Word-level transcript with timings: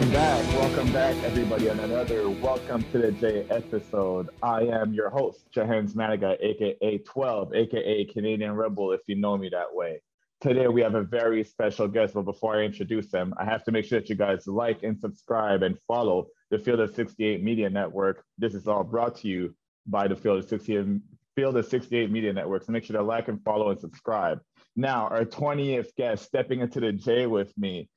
Welcome 0.00 0.14
back. 0.14 0.54
Welcome 0.54 0.92
back, 0.94 1.24
everybody, 1.24 1.68
on 1.68 1.78
another 1.78 2.30
Welcome 2.30 2.82
to 2.90 2.96
the 2.96 3.12
J 3.12 3.44
episode. 3.50 4.30
I 4.42 4.62
am 4.62 4.94
your 4.94 5.10
host, 5.10 5.52
Jahenns 5.54 5.92
Manigat, 5.92 6.38
aka 6.40 6.96
12, 6.96 7.54
aka 7.54 8.04
Canadian 8.06 8.52
Rebel, 8.52 8.92
if 8.92 9.02
you 9.08 9.16
know 9.16 9.36
me 9.36 9.50
that 9.50 9.66
way. 9.74 10.00
Today, 10.40 10.68
we 10.68 10.80
have 10.80 10.94
a 10.94 11.02
very 11.02 11.44
special 11.44 11.86
guest, 11.86 12.14
but 12.14 12.22
before 12.22 12.56
I 12.56 12.62
introduce 12.62 13.10
them, 13.10 13.34
I 13.36 13.44
have 13.44 13.62
to 13.64 13.72
make 13.72 13.84
sure 13.84 14.00
that 14.00 14.08
you 14.08 14.14
guys 14.14 14.46
like 14.46 14.84
and 14.84 14.98
subscribe 14.98 15.62
and 15.62 15.78
follow 15.86 16.28
the 16.50 16.58
Field 16.58 16.80
of 16.80 16.94
68 16.94 17.44
Media 17.44 17.68
Network. 17.68 18.24
This 18.38 18.54
is 18.54 18.66
all 18.66 18.84
brought 18.84 19.16
to 19.16 19.28
you 19.28 19.54
by 19.86 20.08
the 20.08 20.16
Field 20.16 20.38
of 20.38 20.48
68, 20.48 20.98
Field 21.36 21.58
of 21.58 21.66
68 21.66 22.10
Media 22.10 22.32
Network. 22.32 22.64
So 22.64 22.72
make 22.72 22.84
sure 22.84 22.96
to 22.96 23.02
like 23.02 23.28
and 23.28 23.44
follow 23.44 23.68
and 23.68 23.78
subscribe. 23.78 24.40
Now, 24.76 25.08
our 25.08 25.26
20th 25.26 25.94
guest 25.94 26.24
stepping 26.24 26.60
into 26.60 26.80
the 26.80 26.90
J 26.90 27.26
with 27.26 27.52
me 27.58 27.90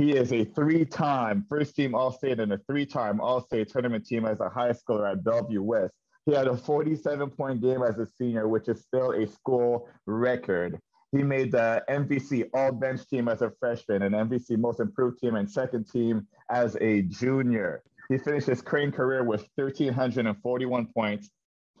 he 0.00 0.12
is 0.12 0.32
a 0.32 0.44
three-time 0.44 1.44
first-team 1.46 1.94
All-State 1.94 2.40
and 2.40 2.54
a 2.54 2.58
three-time 2.66 3.20
All-State 3.20 3.68
tournament 3.68 4.06
team 4.06 4.24
as 4.24 4.40
a 4.40 4.48
high 4.48 4.70
schooler 4.70 5.12
at 5.12 5.22
Bellevue 5.22 5.62
West. 5.62 5.92
He 6.24 6.32
had 6.32 6.46
a 6.48 6.52
47-point 6.52 7.60
game 7.60 7.82
as 7.82 7.98
a 7.98 8.06
senior, 8.06 8.48
which 8.48 8.68
is 8.68 8.80
still 8.80 9.12
a 9.12 9.26
school 9.26 9.88
record. 10.06 10.78
He 11.12 11.22
made 11.22 11.52
the 11.52 11.84
MVC 11.90 12.48
All-Bench 12.54 13.08
team 13.08 13.28
as 13.28 13.42
a 13.42 13.52
freshman 13.60 14.00
and 14.02 14.14
MVC 14.14 14.56
Most 14.56 14.80
Improved 14.80 15.18
team 15.18 15.34
and 15.34 15.50
second 15.50 15.90
team 15.90 16.26
as 16.48 16.78
a 16.80 17.02
junior. 17.02 17.82
He 18.08 18.16
finished 18.16 18.46
his 18.46 18.62
Creighton 18.62 18.92
career 18.92 19.22
with 19.22 19.46
1,341 19.56 20.86
points, 20.94 21.28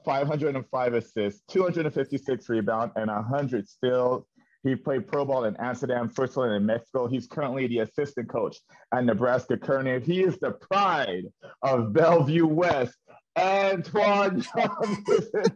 505 0.04 0.94
assists, 0.94 1.42
256 1.48 2.48
rebounds, 2.50 2.92
and 2.96 3.10
100 3.10 3.66
steals 3.66 4.26
he 4.62 4.76
played 4.76 5.06
pro 5.06 5.24
ball 5.24 5.44
in 5.44 5.56
Amsterdam, 5.56 6.10
Switzerland, 6.10 6.54
and 6.54 6.66
Mexico. 6.66 7.06
He's 7.06 7.26
currently 7.26 7.66
the 7.66 7.78
assistant 7.80 8.28
coach 8.28 8.58
at 8.92 9.04
Nebraska 9.04 9.56
Kearney. 9.56 10.00
He 10.00 10.22
is 10.22 10.38
the 10.38 10.52
pride 10.52 11.24
of 11.62 11.92
Bellevue 11.92 12.46
West. 12.46 12.94
Antoine 13.38 14.42
Johnson. 14.56 15.04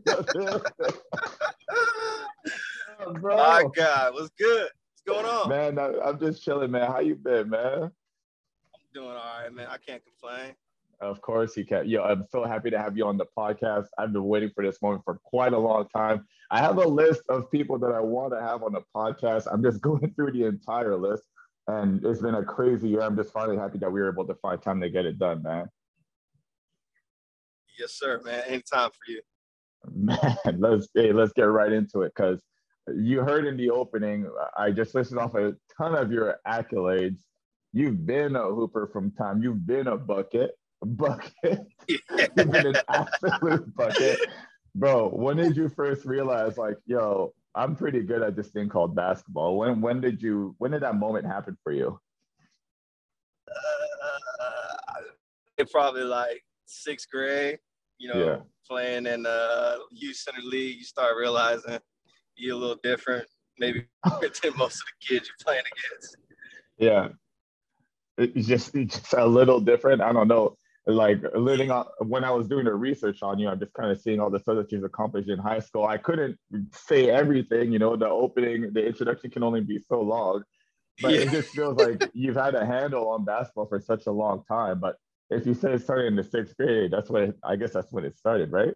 Bro. 3.20 3.36
My 3.36 3.66
God, 3.74 4.14
what's 4.14 4.30
good? 4.38 4.68
What's 4.70 5.02
going 5.06 5.26
on? 5.26 5.48
Man, 5.48 5.78
I, 5.78 6.08
am 6.08 6.18
just 6.18 6.42
chilling, 6.42 6.70
man. 6.70 6.90
How 6.90 7.00
you 7.00 7.16
been, 7.16 7.50
man? 7.50 7.82
I'm 7.82 7.90
doing 8.94 9.08
all 9.08 9.14
right, 9.42 9.52
man. 9.52 9.66
I 9.68 9.76
can't 9.76 10.02
complain. 10.02 10.54
Of 11.00 11.20
course 11.20 11.56
you 11.56 11.66
can. 11.66 11.88
Yo, 11.88 12.02
I'm 12.02 12.24
so 12.30 12.44
happy 12.44 12.70
to 12.70 12.78
have 12.78 12.96
you 12.96 13.04
on 13.04 13.18
the 13.18 13.26
podcast. 13.36 13.88
I've 13.98 14.12
been 14.12 14.24
waiting 14.24 14.50
for 14.54 14.64
this 14.64 14.80
moment 14.80 15.02
for 15.04 15.20
quite 15.24 15.52
a 15.52 15.58
long 15.58 15.86
time. 15.88 16.26
I 16.50 16.60
have 16.60 16.78
a 16.78 16.86
list 16.86 17.22
of 17.28 17.50
people 17.50 17.78
that 17.78 17.92
I 17.92 18.00
want 18.00 18.32
to 18.32 18.40
have 18.40 18.62
on 18.62 18.72
the 18.72 18.82
podcast. 18.94 19.46
I'm 19.50 19.62
just 19.62 19.80
going 19.82 20.12
through 20.14 20.32
the 20.32 20.44
entire 20.44 20.96
list, 20.96 21.24
and 21.68 22.04
it's 22.04 22.20
been 22.20 22.34
a 22.34 22.44
crazy 22.44 22.88
year. 22.88 23.02
I'm 23.02 23.16
just 23.16 23.32
finally 23.32 23.56
happy 23.56 23.78
that 23.78 23.90
we 23.90 24.00
were 24.00 24.10
able 24.10 24.26
to 24.26 24.34
find 24.36 24.60
time 24.60 24.80
to 24.80 24.90
get 24.90 25.06
it 25.06 25.18
done, 25.18 25.42
man. 25.42 25.68
Yes, 27.78 27.92
sir, 27.92 28.20
man. 28.24 28.42
Anytime 28.46 28.90
for 28.90 29.10
you. 29.10 29.20
Man, 29.94 30.16
let's 30.60 30.88
hey, 30.94 31.12
let's 31.12 31.34
get 31.34 31.42
right 31.42 31.70
into 31.70 32.02
it 32.02 32.12
because 32.16 32.40
you 32.94 33.20
heard 33.20 33.46
in 33.46 33.58
the 33.58 33.68
opening, 33.68 34.26
I 34.56 34.70
just 34.70 34.94
listed 34.94 35.18
off 35.18 35.34
a 35.34 35.54
ton 35.76 35.94
of 35.94 36.10
your 36.10 36.36
accolades. 36.46 37.18
You've 37.74 38.06
been 38.06 38.34
a 38.34 38.44
hooper 38.44 38.88
from 38.90 39.10
time. 39.10 39.42
You've 39.42 39.66
been 39.66 39.88
a 39.88 39.98
bucket 39.98 40.52
bucket. 40.84 41.66
You've 41.88 42.34
been 42.34 42.54
an 42.66 42.76
absolute 42.88 43.74
bucket. 43.74 44.18
Bro, 44.74 45.10
when 45.10 45.36
did 45.36 45.56
you 45.56 45.68
first 45.68 46.04
realize 46.04 46.58
like, 46.58 46.76
yo, 46.86 47.32
I'm 47.54 47.76
pretty 47.76 48.02
good 48.02 48.22
at 48.22 48.34
this 48.34 48.48
thing 48.48 48.68
called 48.68 48.94
basketball? 48.94 49.56
When 49.56 49.80
when 49.80 50.00
did 50.00 50.20
you 50.20 50.56
when 50.58 50.72
did 50.72 50.82
that 50.82 50.96
moment 50.96 51.26
happen 51.26 51.56
for 51.62 51.72
you? 51.72 51.98
Uh, 53.48 55.00
it 55.58 55.70
probably 55.70 56.02
like 56.02 56.42
sixth 56.66 57.08
grade, 57.08 57.58
you 57.98 58.12
know, 58.12 58.24
yeah. 58.24 58.36
playing 58.68 59.06
in 59.06 59.22
the 59.22 59.78
youth 59.92 60.16
center 60.16 60.42
league, 60.42 60.78
you 60.78 60.84
start 60.84 61.16
realizing 61.16 61.78
you're 62.36 62.56
a 62.56 62.58
little 62.58 62.80
different, 62.82 63.26
maybe 63.58 63.84
than 64.20 64.52
most 64.56 64.76
of 64.76 64.86
the 64.86 65.06
kids 65.06 65.28
you're 65.28 65.44
playing 65.44 65.62
against. 65.62 66.16
Yeah. 66.78 67.08
It's 68.16 68.46
just, 68.46 68.74
it's 68.74 68.98
just 68.98 69.12
a 69.14 69.26
little 69.26 69.60
different. 69.60 70.00
I 70.00 70.12
don't 70.12 70.28
know 70.28 70.56
like 70.86 71.22
learning 71.34 71.70
on 71.70 71.86
when 72.00 72.24
I 72.24 72.30
was 72.30 72.46
doing 72.46 72.66
the 72.66 72.74
research 72.74 73.22
on 73.22 73.38
you, 73.38 73.48
I'm 73.48 73.58
just 73.58 73.72
kind 73.72 73.90
of 73.90 74.00
seeing 74.00 74.20
all 74.20 74.30
the 74.30 74.38
stuff 74.38 74.56
that 74.56 74.70
you've 74.70 74.84
accomplished 74.84 75.30
in 75.30 75.38
high 75.38 75.60
school. 75.60 75.86
I 75.86 75.96
couldn't 75.96 76.38
say 76.72 77.08
everything, 77.08 77.72
you 77.72 77.78
know, 77.78 77.96
the 77.96 78.08
opening, 78.08 78.72
the 78.72 78.86
introduction 78.86 79.30
can 79.30 79.42
only 79.42 79.62
be 79.62 79.78
so 79.78 80.00
long. 80.00 80.42
But 81.00 81.14
yeah. 81.14 81.20
it 81.22 81.30
just 81.30 81.50
feels 81.50 81.76
like 81.76 82.10
you've 82.14 82.36
had 82.36 82.54
a 82.54 82.66
handle 82.66 83.08
on 83.08 83.24
basketball 83.24 83.66
for 83.66 83.80
such 83.80 84.06
a 84.06 84.12
long 84.12 84.44
time. 84.46 84.78
But 84.78 84.96
if 85.30 85.46
you 85.46 85.54
say 85.54 85.72
it 85.72 85.82
started 85.82 86.06
in 86.06 86.16
the 86.16 86.22
sixth 86.22 86.56
grade, 86.56 86.90
that's 86.90 87.10
when 87.10 87.24
it, 87.24 87.38
I 87.42 87.56
guess 87.56 87.72
that's 87.72 87.90
when 87.90 88.04
it 88.04 88.18
started, 88.18 88.52
right? 88.52 88.74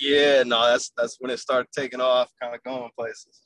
yeah, 0.00 0.42
no, 0.42 0.66
that's 0.66 0.90
that's 0.96 1.16
when 1.20 1.30
it 1.30 1.38
started 1.38 1.68
taking 1.72 2.00
off, 2.00 2.30
kind 2.42 2.54
of 2.54 2.62
going 2.64 2.90
places. 2.98 3.42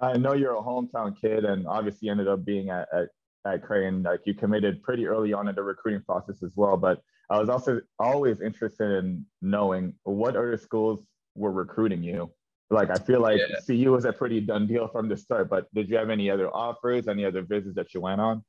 I 0.00 0.18
know 0.18 0.32
you're 0.32 0.56
a 0.56 0.62
hometown 0.62 1.18
kid, 1.18 1.44
and 1.44 1.66
obviously 1.66 2.08
ended 2.08 2.26
up 2.26 2.44
being 2.44 2.70
at, 2.70 2.88
at 2.92 3.08
at 3.44 3.62
Creighton, 3.62 4.02
like 4.02 4.20
you 4.24 4.34
committed 4.34 4.82
pretty 4.82 5.06
early 5.06 5.32
on 5.32 5.48
in 5.48 5.54
the 5.54 5.62
recruiting 5.62 6.02
process 6.02 6.42
as 6.42 6.52
well. 6.54 6.76
But 6.76 7.00
I 7.30 7.38
was 7.38 7.48
also 7.48 7.80
always 7.98 8.40
interested 8.40 8.98
in 8.98 9.26
knowing 9.40 9.94
what 10.04 10.36
other 10.36 10.56
schools 10.56 11.06
were 11.34 11.52
recruiting 11.52 12.02
you. 12.02 12.30
Like 12.70 12.90
I 12.90 12.96
feel 12.96 13.20
like 13.20 13.38
yeah. 13.38 13.56
CU 13.66 13.92
was 13.92 14.04
a 14.04 14.12
pretty 14.12 14.40
done 14.40 14.66
deal 14.66 14.88
from 14.88 15.08
the 15.08 15.16
start. 15.16 15.50
But 15.50 15.72
did 15.74 15.90
you 15.90 15.96
have 15.96 16.10
any 16.10 16.30
other 16.30 16.48
offers, 16.48 17.08
any 17.08 17.24
other 17.24 17.42
visits 17.42 17.74
that 17.76 17.92
you 17.94 18.00
went 18.00 18.20
on? 18.20 18.44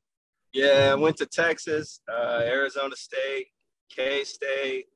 Yeah, 0.52 0.90
I 0.92 0.94
went 0.94 1.16
to 1.18 1.26
Texas, 1.26 2.00
uh, 2.08 2.42
Arizona 2.44 2.94
State, 2.96 3.48
K 3.90 4.24
State. 4.24 4.86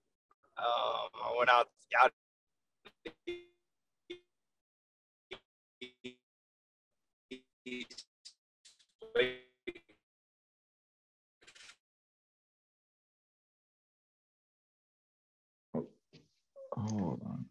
Um, 0.57 1.09
I 1.15 1.35
went 1.37 1.51
out 1.51 1.69
out 2.03 2.13
Hold 16.79 17.21
on. 17.25 17.45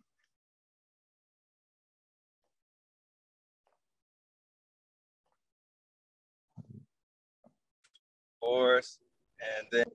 Force, 8.39 8.99
and 9.41 9.67
then 9.71 9.85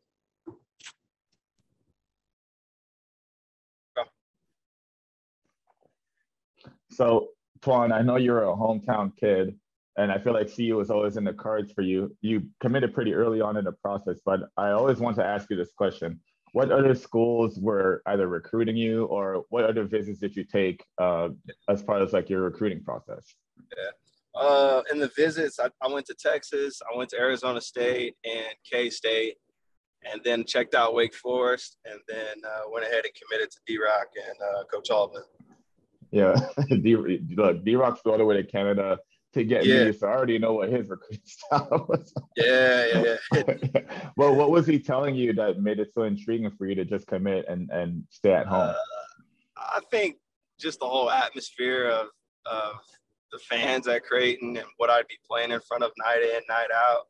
So, 6.90 7.28
Twan, 7.60 7.90
I 7.90 8.02
know 8.02 8.16
you're 8.16 8.42
a 8.42 8.54
hometown 8.54 9.16
kid, 9.16 9.58
and 9.96 10.12
I 10.12 10.18
feel 10.18 10.34
like 10.34 10.54
CU 10.54 10.76
was 10.76 10.90
always 10.90 11.16
in 11.16 11.24
the 11.24 11.32
cards 11.32 11.72
for 11.72 11.80
you. 11.80 12.14
You 12.20 12.42
committed 12.60 12.92
pretty 12.92 13.14
early 13.14 13.40
on 13.40 13.56
in 13.56 13.64
the 13.64 13.72
process, 13.72 14.20
but 14.26 14.40
I 14.58 14.70
always 14.72 14.98
want 14.98 15.16
to 15.16 15.24
ask 15.24 15.48
you 15.48 15.56
this 15.56 15.72
question 15.72 16.20
what 16.52 16.70
other 16.70 16.94
schools 16.94 17.58
were 17.58 18.02
either 18.06 18.28
recruiting 18.28 18.76
you 18.76 19.06
or 19.06 19.44
what 19.48 19.64
other 19.64 19.84
visits 19.84 20.20
did 20.20 20.36
you 20.36 20.44
take 20.44 20.84
uh, 20.98 21.30
as 21.68 21.82
part 21.82 22.02
of 22.02 22.12
like 22.12 22.28
your 22.28 22.42
recruiting 22.42 22.82
process? 22.82 23.34
Yeah. 23.76 24.40
Uh, 24.40 24.82
in 24.90 24.98
the 24.98 25.10
visits, 25.16 25.58
I, 25.58 25.68
I, 25.82 25.88
went 25.88 26.06
to 26.06 26.14
Texas, 26.14 26.80
I 26.90 26.96
went 26.96 27.10
to 27.10 27.18
Arizona 27.18 27.60
State 27.60 28.14
and 28.24 28.54
K 28.70 28.88
State, 28.88 29.36
and 30.10 30.22
then 30.24 30.44
checked 30.44 30.74
out 30.74 30.94
Wake 30.94 31.14
Forest, 31.14 31.76
and 31.84 32.00
then 32.08 32.36
uh, 32.46 32.62
went 32.70 32.86
ahead 32.86 33.04
and 33.04 33.12
committed 33.14 33.50
to 33.50 33.58
D 33.66 33.78
Rock 33.78 34.06
and 34.16 34.36
uh, 34.40 34.64
Coach 34.72 34.90
Altman. 34.90 35.22
Yeah, 36.10 36.34
D 36.82 37.76
Rock's 37.76 38.00
all 38.06 38.18
the 38.18 38.24
way 38.24 38.36
to 38.36 38.44
Canada 38.44 38.98
to 39.34 39.44
get 39.44 39.64
yeah. 39.64 39.84
me. 39.84 39.92
So 39.92 40.06
I 40.06 40.10
already 40.10 40.38
know 40.38 40.54
what 40.54 40.68
his 40.68 40.88
recruiting 40.88 41.20
style 41.24 41.86
was. 41.88 42.12
Yeah, 42.36 42.86
yeah, 42.86 43.16
yeah. 43.34 43.80
well, 44.16 44.34
what 44.34 44.50
was 44.50 44.66
he 44.66 44.78
telling 44.78 45.14
you 45.14 45.32
that 45.34 45.60
made 45.60 45.78
it 45.78 45.92
so 45.92 46.02
intriguing 46.02 46.50
for 46.50 46.66
you 46.66 46.74
to 46.74 46.84
just 46.84 47.06
commit 47.06 47.46
and, 47.48 47.70
and 47.70 48.04
stay 48.10 48.32
at 48.32 48.46
home? 48.46 48.70
Uh, 48.70 48.74
I 49.56 49.80
think 49.90 50.16
just 50.58 50.80
the 50.80 50.86
whole 50.86 51.10
atmosphere 51.10 51.88
of, 51.88 52.08
of 52.46 52.74
the 53.32 53.38
fans 53.38 53.88
at 53.88 54.04
Creighton 54.04 54.56
and 54.56 54.66
what 54.76 54.90
I'd 54.90 55.08
be 55.08 55.18
playing 55.28 55.50
in 55.50 55.60
front 55.60 55.82
of 55.82 55.92
night 55.98 56.22
in, 56.22 56.40
night 56.48 56.68
out. 56.74 57.06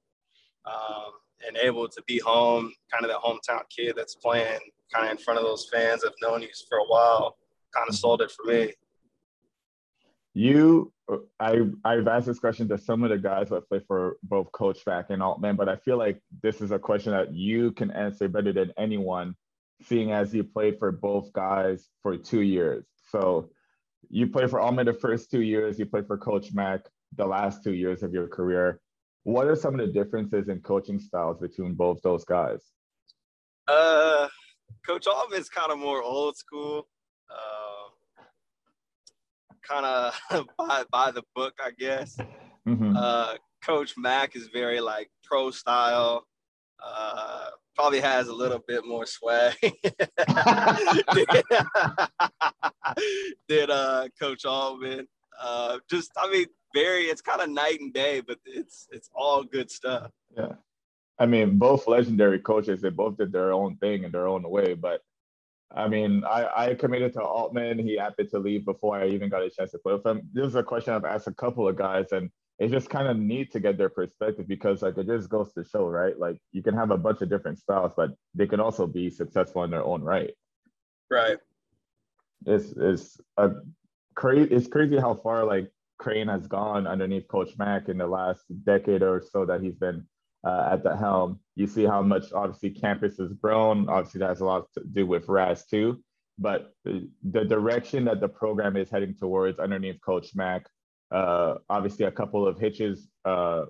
Um, 0.65 1.13
and 1.45 1.57
able 1.57 1.89
to 1.89 2.03
be 2.07 2.21
home, 2.21 2.73
kind 2.93 3.05
of 3.05 3.11
that 3.11 3.19
hometown 3.19 3.63
kid 3.69 3.95
that's 3.97 4.15
playing 4.15 4.61
kind 4.93 5.07
of 5.07 5.13
in 5.13 5.19
front 5.19 5.39
of 5.39 5.45
those 5.45 5.69
fans 5.73 6.05
have 6.05 6.13
known 6.21 6.43
you 6.43 6.49
for 6.69 6.79
a 6.79 6.85
while, 6.85 7.37
kind 7.75 7.89
of 7.89 7.95
sold 7.95 8.21
it 8.23 8.31
for 8.31 8.51
me. 8.51 8.73
You 10.35 10.93
I 11.41 11.61
I've 11.85 12.09
asked 12.09 12.27
this 12.27 12.39
question 12.39 12.69
to 12.69 12.79
some 12.79 13.03
of 13.05 13.11
the 13.11 13.19
guys 13.19 13.51
that 13.51 13.69
play 13.69 13.81
for 13.87 14.17
both 14.23 14.51
Coach 14.53 14.81
Mac 14.87 15.07
and 15.11 15.23
Altman, 15.23 15.57
but 15.57 15.69
I 15.69 15.77
feel 15.77 15.99
like 15.99 16.21
this 16.43 16.61
is 16.61 16.71
a 16.71 16.79
question 16.79 17.13
that 17.13 17.33
you 17.33 17.73
can 17.73 17.91
answer 17.91 18.29
better 18.29 18.53
than 18.53 18.73
anyone, 18.77 19.35
seeing 19.85 20.13
as 20.13 20.35
you 20.35 20.45
played 20.45 20.79
for 20.79 20.93
both 20.93 21.33
guys 21.33 21.89
for 22.03 22.17
two 22.17 22.43
years. 22.43 22.85
So 23.11 23.51
you 24.11 24.27
played 24.27 24.51
for 24.51 24.61
Altman 24.61 24.87
the 24.87 24.95
first 24.95 25.31
two 25.31 25.43
years, 25.43 25.79
you 25.79 25.87
played 25.87 26.07
for 26.07 26.19
Coach 26.19 26.53
Mac 26.53 26.83
the 27.17 27.27
last 27.27 27.63
two 27.63 27.75
years 27.75 28.03
of 28.03 28.13
your 28.13 28.29
career. 28.29 28.81
What 29.25 29.47
are 29.47 29.57
some 29.57 29.79
of 29.79 29.87
the 29.87 29.93
differences 29.93 30.49
in 30.49 30.61
coaching 30.61 30.99
styles 30.99 31.39
between 31.41 31.75
both 31.75 32.03
those 32.03 32.25
guys? 32.25 32.61
Uh, 33.69 34.29
Coach 34.87 35.07
Altman's 35.07 35.49
kind 35.49 35.71
of 35.71 35.79
more 35.79 36.03
old 36.03 36.37
school, 36.37 36.89
kind 39.63 39.87
of 39.87 40.47
by, 40.59 40.85
by 40.91 41.11
the 41.11 41.23
book, 41.35 41.55
I 41.65 41.71
guess. 41.79 42.17
Mm-hmm. 42.67 42.97
Uh, 42.97 43.35
Coach 43.65 43.95
Mac 43.97 44.37
is 44.37 44.49
very 44.49 44.81
like 44.81 45.11
pro 45.25 45.51
style. 45.51 46.27
Uh, 46.85 47.47
probably 47.75 48.01
has 48.01 48.29
a 48.29 48.35
little 48.35 48.61
bit 48.67 48.85
more 48.87 49.07
swag 49.07 49.55
than 53.49 53.71
uh, 53.71 54.09
Coach 54.21 54.45
Altman. 54.45 55.07
Uh, 55.41 55.79
just, 55.91 56.11
I 56.17 56.31
mean, 56.31 56.47
very. 56.75 57.03
It's 57.05 57.23
kind 57.23 57.41
of 57.41 57.51
night 57.51 57.81
and 57.81 57.93
day, 57.93 58.21
but 58.21 58.39
it's 58.45 58.89
it's 58.91 59.09
all 59.15 59.45
good 59.45 59.71
stuff. 59.71 60.11
Yeah, 60.37 60.55
I 61.19 61.27
mean, 61.27 61.59
both 61.59 61.87
legendary 61.87 62.39
coaches. 62.39 62.81
They 62.81 62.91
both 62.91 63.17
did 63.17 63.33
their 63.33 63.53
own 63.53 63.77
thing 63.77 64.05
in 64.05 64.13
their 64.13 64.27
own 64.27 64.49
way. 64.49 64.75
But 64.75 65.03
I 65.75 65.89
mean, 65.89 66.23
I, 66.25 66.49
I 66.57 66.75
committed 66.75 67.13
to 67.15 67.23
Altman. 67.23 67.79
He 67.79 67.97
happened 67.97 68.31
to 68.31 68.39
leave 68.39 68.65
before 68.65 68.99
I 68.99 69.09
even 69.09 69.29
got 69.29 69.43
a 69.43 69.51
chance 69.51 69.71
to 69.73 69.79
play 69.79 69.95
with 69.95 70.07
him. 70.07 70.29
This 70.33 70.47
is 70.47 70.55
a 70.55 70.63
question 70.63 70.93
I've 70.93 71.05
asked 71.05 71.29
a 71.29 71.35
couple 71.35 71.69
of 71.69 71.77
guys, 71.77 72.13
and 72.13 72.31
it's 72.59 72.73
just 72.73 72.91
kind 72.91 73.09
of 73.09 73.17
neat 73.17 73.53
to 73.53 73.61
get 73.61 73.79
their 73.79 73.89
perspective 73.89 74.47
because 74.47 74.83
like 74.83 74.99
it 74.99 75.07
just 75.07 75.29
goes 75.29 75.53
to 75.55 75.65
show, 75.65 75.89
right? 75.89 76.19
Like 76.19 76.39
you 76.53 76.63
can 76.63 76.75
have 76.75 76.91
a 76.91 76.99
bunch 76.99 77.23
of 77.23 77.31
different 77.31 77.59
styles, 77.59 77.93
but 77.97 78.11
they 78.35 78.47
can 78.47 78.61
also 78.61 78.87
be 78.87 79.11
successful 79.11 79.65
in 79.65 79.71
their 79.71 79.85
own 79.85 80.03
right. 80.03 80.33
Right. 81.11 81.39
It's 82.47 82.73
it's 82.77 83.21
a 83.37 83.51
crazy. 84.15 84.55
It's 84.55 84.67
crazy 84.67 84.99
how 84.99 85.15
far 85.15 85.45
like 85.45 85.71
Creighton 85.99 86.29
has 86.29 86.47
gone 86.47 86.87
underneath 86.87 87.29
Coach 87.29 87.51
Mack 87.59 87.89
in 87.89 87.99
the 87.99 88.07
last 88.07 88.43
decade 88.65 89.03
or 89.03 89.23
so 89.23 89.47
that 89.47 89.63
he's 89.63 89.77
been 89.77 90.07
uh, 90.45 90.71
at 90.73 90.83
the 90.83 90.97
helm. 90.97 91.41
You 91.55 91.67
see 91.67 91.85
how 91.85 92.03
much 92.03 92.33
obviously 92.33 92.71
campus 92.71 93.19
has 93.19 93.33
grown. 93.35 93.89
Obviously, 93.89 94.21
that 94.21 94.29
has 94.29 94.41
a 94.41 94.45
lot 94.45 94.67
to 94.75 94.85
do 94.85 95.07
with 95.07 95.29
Raz 95.29 95.67
too. 95.67 96.03
But 96.39 96.73
the, 96.85 97.09
the 97.23 97.45
direction 97.45 98.05
that 98.07 98.21
the 98.21 98.29
program 98.29 98.77
is 98.77 98.91
heading 98.91 99.15
towards 99.15 99.59
underneath 99.59 100.01
Coach 100.01 100.35
Mac, 100.35 100.67
uh, 101.11 101.57
obviously 101.69 102.07
a 102.07 102.11
couple 102.11 102.47
of 102.47 102.59
hitches 102.59 103.07
uh, 103.25 103.67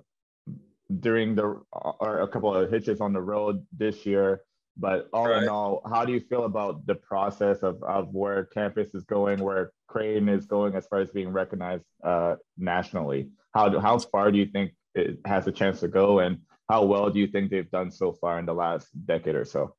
during 0.99 1.35
the 1.35 1.61
or 1.73 2.21
a 2.21 2.27
couple 2.27 2.53
of 2.53 2.71
hitches 2.71 3.01
on 3.01 3.13
the 3.13 3.21
road 3.21 3.65
this 3.77 4.05
year. 4.05 4.41
But 4.75 5.07
all 5.13 5.29
right. 5.29 5.43
in 5.43 5.49
all, 5.49 5.81
how 5.87 6.03
do 6.03 6.13
you 6.13 6.19
feel 6.19 6.45
about 6.45 6.85
the 6.87 6.95
process 6.95 7.61
of, 7.61 7.83
of 7.83 8.09
where 8.11 8.45
campus 8.45 8.95
is 8.95 9.03
going, 9.03 9.39
where 9.39 9.71
Creighton 9.87 10.29
is 10.29 10.45
going 10.45 10.73
as 10.73 10.87
far 10.87 10.99
as 10.99 11.11
being 11.11 11.29
recognized 11.29 11.83
uh, 12.03 12.35
nationally? 12.57 13.29
How 13.53 13.69
do, 13.69 13.79
how 13.79 13.99
far 13.99 14.31
do 14.31 14.39
you 14.39 14.47
think 14.47 14.71
it 14.95 15.19
has 15.25 15.45
a 15.45 15.51
chance 15.51 15.79
to 15.81 15.87
go, 15.87 16.19
and 16.19 16.39
how 16.69 16.85
well 16.85 17.09
do 17.09 17.19
you 17.19 17.27
think 17.27 17.51
they've 17.51 17.69
done 17.69 17.91
so 17.91 18.13
far 18.13 18.39
in 18.39 18.45
the 18.45 18.53
last 18.53 18.87
decade 19.05 19.35
or 19.35 19.45
so? 19.45 19.75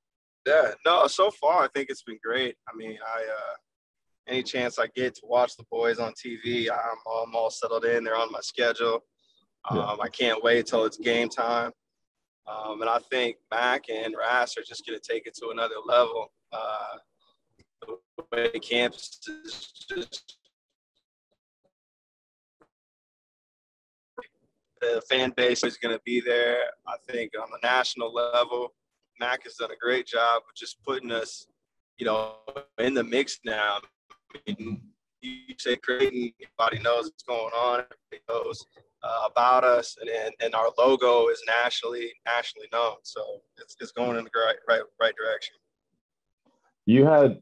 Yeah, 0.46 0.72
no, 0.84 1.06
so 1.06 1.30
far 1.30 1.64
I 1.64 1.68
think 1.68 1.88
it's 1.88 2.02
been 2.02 2.18
great. 2.22 2.56
I 2.68 2.76
mean, 2.76 2.98
I 3.02 3.22
uh, 3.22 3.54
any 4.28 4.42
chance 4.42 4.78
I 4.78 4.86
get 4.94 5.14
to 5.16 5.22
watch 5.24 5.56
the 5.56 5.64
boys 5.70 5.98
on 5.98 6.12
TV, 6.12 6.70
I'm, 6.70 7.28
I'm 7.28 7.34
all 7.34 7.50
settled 7.50 7.84
in. 7.84 8.04
They're 8.04 8.16
on 8.16 8.32
my 8.32 8.40
schedule. 8.40 9.00
Um, 9.70 9.78
yeah. 9.78 9.96
I 10.00 10.08
can't 10.08 10.42
wait 10.42 10.66
till 10.66 10.84
it's 10.84 10.98
game 10.98 11.28
time. 11.28 11.72
Um, 12.46 12.80
and 12.82 12.90
I 12.90 12.98
think 13.10 13.36
Mac 13.50 13.84
and 13.88 14.14
Rass 14.18 14.56
are 14.58 14.62
just 14.62 14.86
going 14.86 14.98
to 14.98 15.12
take 15.12 15.26
it 15.26 15.34
to 15.36 15.48
another 15.50 15.76
level. 15.86 16.30
Uh, 16.52 16.96
the 17.86 17.96
way 18.32 18.50
campus 18.60 19.18
is 19.28 19.72
just 19.88 20.33
the 24.94 25.02
fan 25.02 25.32
base 25.36 25.64
is 25.64 25.76
going 25.76 25.94
to 25.94 26.02
be 26.04 26.20
there. 26.20 26.58
I 26.86 26.96
think 27.08 27.32
on 27.40 27.48
the 27.50 27.66
national 27.66 28.12
level, 28.12 28.74
Mac 29.20 29.44
has 29.44 29.54
done 29.54 29.70
a 29.70 29.76
great 29.76 30.06
job 30.06 30.42
of 30.48 30.54
just 30.56 30.82
putting 30.82 31.12
us, 31.12 31.46
you 31.98 32.06
know, 32.06 32.36
in 32.78 32.94
the 32.94 33.04
mix 33.04 33.38
now. 33.44 33.78
I 34.34 34.38
mean, 34.46 34.80
you 35.20 35.54
say 35.58 35.76
Creighton, 35.76 36.32
everybody 36.42 36.82
knows 36.82 37.04
what's 37.04 37.22
going 37.22 37.52
on. 37.52 37.84
Everybody 38.10 38.22
knows 38.28 38.64
uh, 39.02 39.28
about 39.30 39.64
us, 39.64 39.96
and, 40.00 40.10
and, 40.10 40.34
and 40.40 40.54
our 40.54 40.70
logo 40.78 41.28
is 41.28 41.42
nationally 41.46 42.12
nationally 42.26 42.68
known. 42.72 42.96
So 43.02 43.40
it's, 43.58 43.76
it's 43.80 43.92
going 43.92 44.16
in 44.18 44.24
the 44.24 44.30
right 44.34 44.56
right 44.68 44.82
right 45.00 45.14
direction. 45.16 45.56
You 46.86 47.06
had 47.06 47.40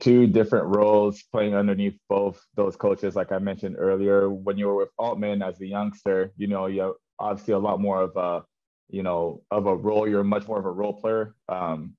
two 0.00 0.26
different 0.26 0.66
roles 0.66 1.22
playing 1.30 1.54
underneath 1.54 1.96
both 2.08 2.44
those 2.56 2.74
coaches, 2.74 3.14
like 3.14 3.30
I 3.30 3.38
mentioned 3.38 3.76
earlier. 3.78 4.28
When 4.28 4.58
you 4.58 4.66
were 4.66 4.76
with 4.76 4.90
Altman 4.98 5.42
as 5.42 5.60
a 5.60 5.66
youngster, 5.66 6.32
you 6.36 6.48
know, 6.48 6.66
you 6.66 6.96
obviously 7.18 7.54
a 7.54 7.58
lot 7.58 7.80
more 7.80 8.02
of 8.02 8.16
a, 8.16 8.44
you 8.88 9.04
know, 9.04 9.42
of 9.50 9.66
a 9.66 9.76
role. 9.76 10.08
You're 10.08 10.24
much 10.24 10.48
more 10.48 10.58
of 10.58 10.66
a 10.66 10.70
role 10.70 10.94
player. 10.94 11.36
Um, 11.48 11.94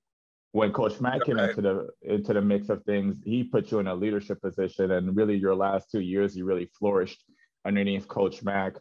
when 0.52 0.70
Coach 0.70 1.00
Mac 1.00 1.24
came 1.24 1.38
into 1.38 1.62
the 1.62 1.88
into 2.02 2.34
the 2.34 2.42
mix 2.42 2.68
of 2.68 2.84
things, 2.84 3.16
he 3.24 3.42
put 3.42 3.70
you 3.70 3.78
in 3.78 3.86
a 3.86 3.94
leadership 3.94 4.42
position, 4.42 4.90
and 4.90 5.16
really 5.16 5.36
your 5.36 5.54
last 5.54 5.90
two 5.90 6.00
years, 6.00 6.36
you 6.36 6.44
really 6.44 6.68
flourished 6.78 7.24
underneath 7.64 8.06
Coach 8.06 8.42
Mac 8.42 8.74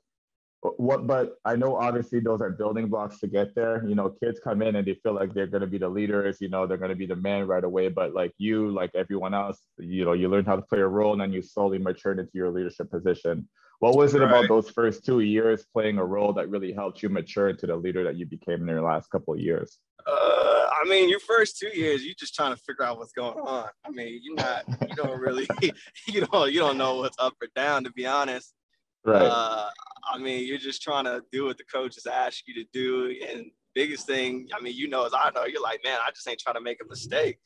what 0.62 1.08
but 1.08 1.38
i 1.44 1.56
know 1.56 1.76
obviously 1.76 2.20
those 2.20 2.40
are 2.40 2.52
building 2.52 2.88
blocks 2.88 3.20
to 3.20 3.28
get 3.28 3.56
there 3.56 3.84
you 3.88 3.96
know 3.96 4.10
kids 4.10 4.40
come 4.40 4.62
in 4.62 4.76
and 4.76 4.88
they 4.88 4.94
feel 4.94 5.14
like 5.14 5.34
they're 5.34 5.48
going 5.48 5.62
to 5.62 5.68
be 5.68 5.80
the 5.80 5.90
leaders 5.90 6.38
you 6.40 6.50
know 6.50 6.68
they're 6.68 6.78
going 6.78 6.90
to 6.90 6.96
be 6.96 7.08
the 7.08 7.16
man 7.16 7.48
right 7.48 7.64
away 7.64 7.88
but 7.88 8.14
like 8.14 8.32
you 8.38 8.70
like 8.70 8.92
everyone 8.94 9.34
else 9.34 9.60
you 9.80 10.06
know 10.06 10.14
you 10.14 10.30
learn 10.30 10.46
how 10.46 10.56
to 10.56 10.62
play 10.62 10.80
a 10.80 10.88
role 10.88 11.14
and 11.14 11.22
then 11.22 11.34
you 11.34 11.42
slowly 11.42 11.80
matured 11.80 12.20
into 12.20 12.32
your 12.34 12.52
leadership 12.52 12.90
position 12.92 13.48
what 13.80 13.96
was 13.96 14.14
it 14.14 14.20
right. 14.20 14.30
about 14.30 14.48
those 14.48 14.70
first 14.70 15.04
two 15.04 15.22
years 15.22 15.66
playing 15.74 15.98
a 15.98 16.06
role 16.06 16.32
that 16.32 16.48
really 16.50 16.72
helped 16.72 17.02
you 17.02 17.10
mature 17.10 17.50
into 17.50 17.66
the 17.66 17.76
leader 17.76 18.04
that 18.04 18.16
you 18.16 18.28
became 18.28 18.62
in 18.62 18.68
your 18.68 18.84
last 18.84 19.10
couple 19.10 19.34
of 19.34 19.40
years 19.40 19.80
uh, 20.06 20.42
I 20.82 20.90
mean, 20.90 21.10
your 21.10 21.20
first 21.20 21.60
two 21.60 21.68
years, 21.68 22.04
you're 22.04 22.16
just 22.18 22.34
trying 22.34 22.56
to 22.56 22.62
figure 22.62 22.84
out 22.84 22.98
what's 22.98 23.12
going 23.12 23.38
on. 23.38 23.70
I 23.86 23.92
mean, 23.92 24.20
you're 24.24 24.36
not, 24.36 24.64
you 24.68 24.96
don't 24.96 25.20
really, 25.20 25.48
you 26.08 26.26
don't, 26.26 26.52
you 26.52 26.60
don't 26.60 26.78
know 26.78 26.98
what's 26.98 27.18
up 27.20 27.34
or 27.40 27.50
down, 27.56 27.84
to 27.84 27.92
be 27.92 28.08
honest. 28.08 28.54
Right. 29.06 29.22
Uh, 29.22 29.70
I 30.10 30.18
mean, 30.18 30.48
you're 30.48 30.58
just 30.58 30.82
trying 30.82 31.06
to 31.06 31.24
do 31.32 31.46
what 31.46 31.58
the 31.58 31.64
coaches 31.64 32.06
ask 32.06 32.48
you 32.48 32.54
to 32.56 32.66
do. 32.74 33.16
And 33.30 33.46
biggest 33.76 34.06
thing, 34.06 34.48
I 34.58 34.62
mean, 34.62 34.76
you 34.76 34.88
know, 34.88 35.06
as 35.06 35.14
I 35.14 35.30
know, 35.32 35.46
you're 35.46 35.62
like, 35.62 35.82
man, 35.84 36.00
I 36.06 36.12
just 36.12 36.28
ain't 36.28 36.40
trying 36.40 36.56
to 36.56 36.62
make 36.62 36.80
a 36.84 36.88
mistake. 36.88 37.40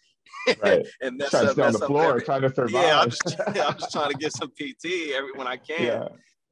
Right. 0.62 0.86
and 1.02 1.18
mess 1.18 1.30
trying 1.30 1.48
up, 1.48 1.57
mess 1.57 1.75
on 1.75 1.81
the 1.81 1.88
floor, 1.88 2.10
every, 2.10 2.22
trying 2.22 2.42
to 2.42 2.54
survive. 2.54 2.72
Yeah, 2.84 3.00
I'm 3.00 3.10
just, 3.10 3.42
I'm 3.48 3.78
just 3.78 3.92
trying 3.92 4.12
to 4.12 4.18
get 4.18 4.34
some 4.34 4.50
PT 4.50 5.13
every 5.13 5.31
when 5.36 5.48
I 5.48 5.57
can. 5.57 5.84
Yeah. 5.84 6.07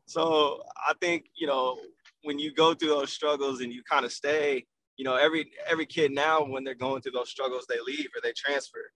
So 0.05 0.61
I 0.87 0.93
think 1.01 1.25
you 1.35 1.47
know 1.47 1.79
when 2.23 2.39
you 2.39 2.53
go 2.53 2.73
through 2.73 2.89
those 2.89 3.11
struggles 3.11 3.61
and 3.61 3.71
you 3.71 3.81
kind 3.89 4.05
of 4.05 4.11
stay, 4.11 4.65
you 4.97 5.05
know, 5.05 5.15
every 5.15 5.51
every 5.67 5.85
kid 5.85 6.11
now 6.11 6.43
when 6.43 6.63
they're 6.63 6.75
going 6.75 7.01
through 7.01 7.13
those 7.13 7.29
struggles, 7.29 7.65
they 7.67 7.79
leave 7.85 8.07
or 8.15 8.21
they 8.21 8.33
transfer. 8.35 8.91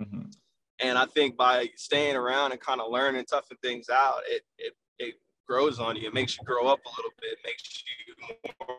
Mm-hmm. 0.00 0.28
And 0.80 0.98
I 0.98 1.06
think 1.06 1.36
by 1.36 1.68
staying 1.76 2.16
around 2.16 2.52
and 2.52 2.60
kind 2.60 2.80
of 2.80 2.90
learning, 2.90 3.24
toughing 3.24 3.58
things 3.62 3.88
out, 3.88 4.20
it 4.28 4.42
it 4.58 4.74
it 4.98 5.14
grows 5.46 5.78
on 5.78 5.96
you. 5.96 6.08
It 6.08 6.14
makes 6.14 6.38
you 6.38 6.44
grow 6.44 6.66
up 6.66 6.80
a 6.84 6.90
little 6.96 7.12
bit, 7.20 7.38
makes 7.44 7.84
you 8.06 8.14
more 8.60 8.78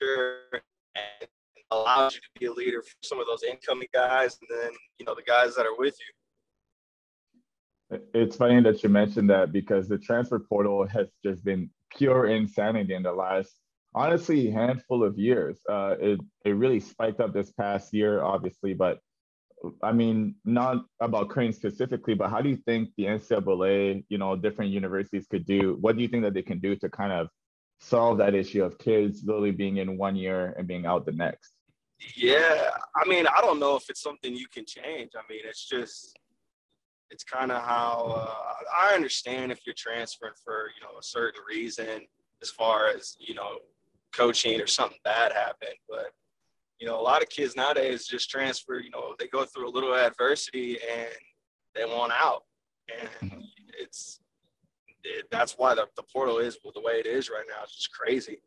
mature, 0.00 0.62
and 0.94 1.28
allows 1.70 2.14
you 2.14 2.20
to 2.20 2.40
be 2.40 2.46
a 2.46 2.52
leader 2.52 2.82
for 2.82 2.94
some 3.02 3.20
of 3.20 3.26
those 3.26 3.42
incoming 3.42 3.88
guys, 3.92 4.38
and 4.40 4.60
then 4.60 4.72
you 4.98 5.06
know 5.06 5.14
the 5.14 5.22
guys 5.22 5.54
that 5.56 5.66
are 5.66 5.76
with 5.76 5.96
you. 6.00 8.00
It's 8.14 8.36
funny 8.36 8.62
that 8.62 8.82
you 8.82 8.88
mentioned 8.88 9.28
that 9.30 9.52
because 9.52 9.88
the 9.88 9.98
transfer 9.98 10.38
portal 10.38 10.86
has 10.86 11.08
just 11.24 11.44
been 11.44 11.70
pure 11.90 12.26
insanity 12.26 12.94
in 12.94 13.02
the 13.02 13.12
last, 13.12 13.60
honestly, 13.94 14.50
handful 14.50 15.04
of 15.04 15.18
years. 15.18 15.58
Uh, 15.68 15.96
it 16.00 16.20
it 16.44 16.52
really 16.52 16.80
spiked 16.80 17.20
up 17.20 17.32
this 17.32 17.52
past 17.52 17.92
year, 17.92 18.22
obviously, 18.22 18.72
but 18.72 18.98
I 19.82 19.92
mean, 19.92 20.34
not 20.44 20.84
about 21.00 21.28
Creighton 21.28 21.52
specifically, 21.52 22.14
but 22.14 22.30
how 22.30 22.40
do 22.40 22.48
you 22.48 22.56
think 22.56 22.90
the 22.96 23.04
NCAA, 23.04 24.04
you 24.08 24.18
know, 24.18 24.36
different 24.36 24.70
universities 24.70 25.26
could 25.30 25.46
do? 25.46 25.76
What 25.80 25.96
do 25.96 26.02
you 26.02 26.08
think 26.08 26.22
that 26.24 26.34
they 26.34 26.42
can 26.42 26.58
do 26.58 26.74
to 26.76 26.88
kind 26.88 27.12
of 27.12 27.28
solve 27.80 28.18
that 28.18 28.34
issue 28.34 28.64
of 28.64 28.78
kids 28.78 29.22
literally 29.24 29.50
being 29.50 29.78
in 29.78 29.96
one 29.96 30.16
year 30.16 30.54
and 30.56 30.66
being 30.66 30.86
out 30.86 31.06
the 31.06 31.12
next? 31.12 31.52
Yeah, 32.16 32.70
I 32.96 33.08
mean, 33.08 33.26
I 33.26 33.40
don't 33.40 33.60
know 33.60 33.76
if 33.76 33.88
it's 33.88 34.02
something 34.02 34.34
you 34.34 34.48
can 34.48 34.64
change. 34.66 35.12
I 35.16 35.22
mean, 35.30 35.42
it's 35.44 35.68
just, 35.68 36.18
it's 37.10 37.24
kind 37.24 37.52
of 37.52 37.62
how 37.62 38.14
uh, 38.16 38.54
I 38.76 38.94
understand 38.94 39.52
if 39.52 39.60
you're 39.66 39.74
transferring 39.76 40.32
for 40.42 40.70
you 40.74 40.82
know 40.82 40.98
a 40.98 41.02
certain 41.02 41.40
reason, 41.48 42.00
as 42.42 42.50
far 42.50 42.88
as 42.88 43.16
you 43.20 43.34
know, 43.34 43.58
coaching 44.12 44.60
or 44.60 44.66
something 44.66 44.98
bad 45.04 45.32
happened, 45.32 45.76
but 45.88 46.06
you 46.78 46.86
know, 46.86 46.98
a 46.98 47.02
lot 47.02 47.22
of 47.22 47.28
kids 47.28 47.56
nowadays 47.56 48.06
just 48.06 48.28
transfer, 48.28 48.78
you 48.78 48.90
know, 48.90 49.14
they 49.18 49.28
go 49.28 49.44
through 49.44 49.68
a 49.68 49.70
little 49.70 49.94
adversity 49.94 50.78
and 50.92 51.08
they 51.74 51.84
want 51.84 52.12
out. 52.12 52.42
And 53.00 53.30
mm-hmm. 53.30 53.40
it's, 53.78 54.20
it, 55.04 55.26
that's 55.30 55.52
why 55.58 55.74
the, 55.74 55.86
the 55.96 56.02
portal 56.02 56.38
is 56.38 56.58
the 56.62 56.80
way 56.80 56.94
it 56.94 57.06
is 57.06 57.30
right 57.30 57.44
now. 57.48 57.62
It's 57.62 57.76
just 57.76 57.92
crazy. 57.92 58.42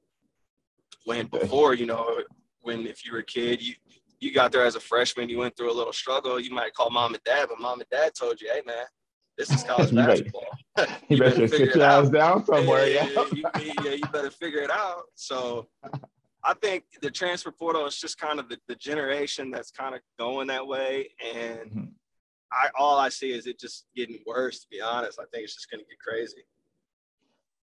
When 1.05 1.27
before, 1.27 1.73
you 1.73 1.85
know, 1.85 2.21
when 2.61 2.87
if 2.87 3.05
you 3.05 3.13
were 3.13 3.19
a 3.19 3.23
kid, 3.23 3.61
you, 3.61 3.73
you 4.19 4.33
got 4.33 4.51
there 4.51 4.65
as 4.65 4.75
a 4.75 4.79
freshman, 4.79 5.29
you 5.29 5.37
went 5.37 5.55
through 5.55 5.71
a 5.71 5.73
little 5.73 5.93
struggle, 5.93 6.39
you 6.39 6.53
might 6.53 6.73
call 6.73 6.89
mom 6.89 7.13
and 7.13 7.23
dad, 7.23 7.47
but 7.49 7.59
mom 7.59 7.79
and 7.79 7.89
dad 7.89 8.13
told 8.15 8.41
you, 8.41 8.49
hey, 8.51 8.61
man, 8.65 8.85
this 9.37 9.51
is 9.51 9.63
college 9.63 9.93
basketball. 9.95 10.47
you, 10.79 10.85
you 11.09 11.17
better 11.17 11.47
sit 11.47 11.75
your 11.75 11.83
ass 11.83 12.09
down 12.09 12.45
somewhere. 12.45 12.87
Yeah, 12.87 13.07
yeah, 13.07 13.25
yeah, 13.33 13.61
you, 13.61 13.73
yeah, 13.83 13.91
you 13.91 14.03
better 14.11 14.31
figure 14.31 14.59
it 14.59 14.71
out. 14.71 15.03
So 15.15 15.67
I 16.45 16.53
think 16.53 16.83
the 17.01 17.09
transfer 17.09 17.51
portal 17.51 17.87
is 17.87 17.97
just 17.97 18.19
kind 18.19 18.39
of 18.39 18.47
the, 18.49 18.59
the 18.67 18.75
generation 18.75 19.49
that's 19.49 19.71
kind 19.71 19.95
of 19.95 20.01
going 20.19 20.47
that 20.47 20.65
way. 20.65 21.09
And 21.33 21.71
mm-hmm. 21.71 21.83
I 22.51 22.69
all 22.77 22.99
I 22.99 23.09
see 23.09 23.31
is 23.31 23.47
it 23.47 23.59
just 23.59 23.87
getting 23.95 24.19
worse, 24.27 24.59
to 24.59 24.67
be 24.69 24.79
honest. 24.79 25.19
I 25.19 25.25
think 25.33 25.45
it's 25.45 25.55
just 25.55 25.71
gonna 25.71 25.83
get 25.83 25.99
crazy. 25.99 26.45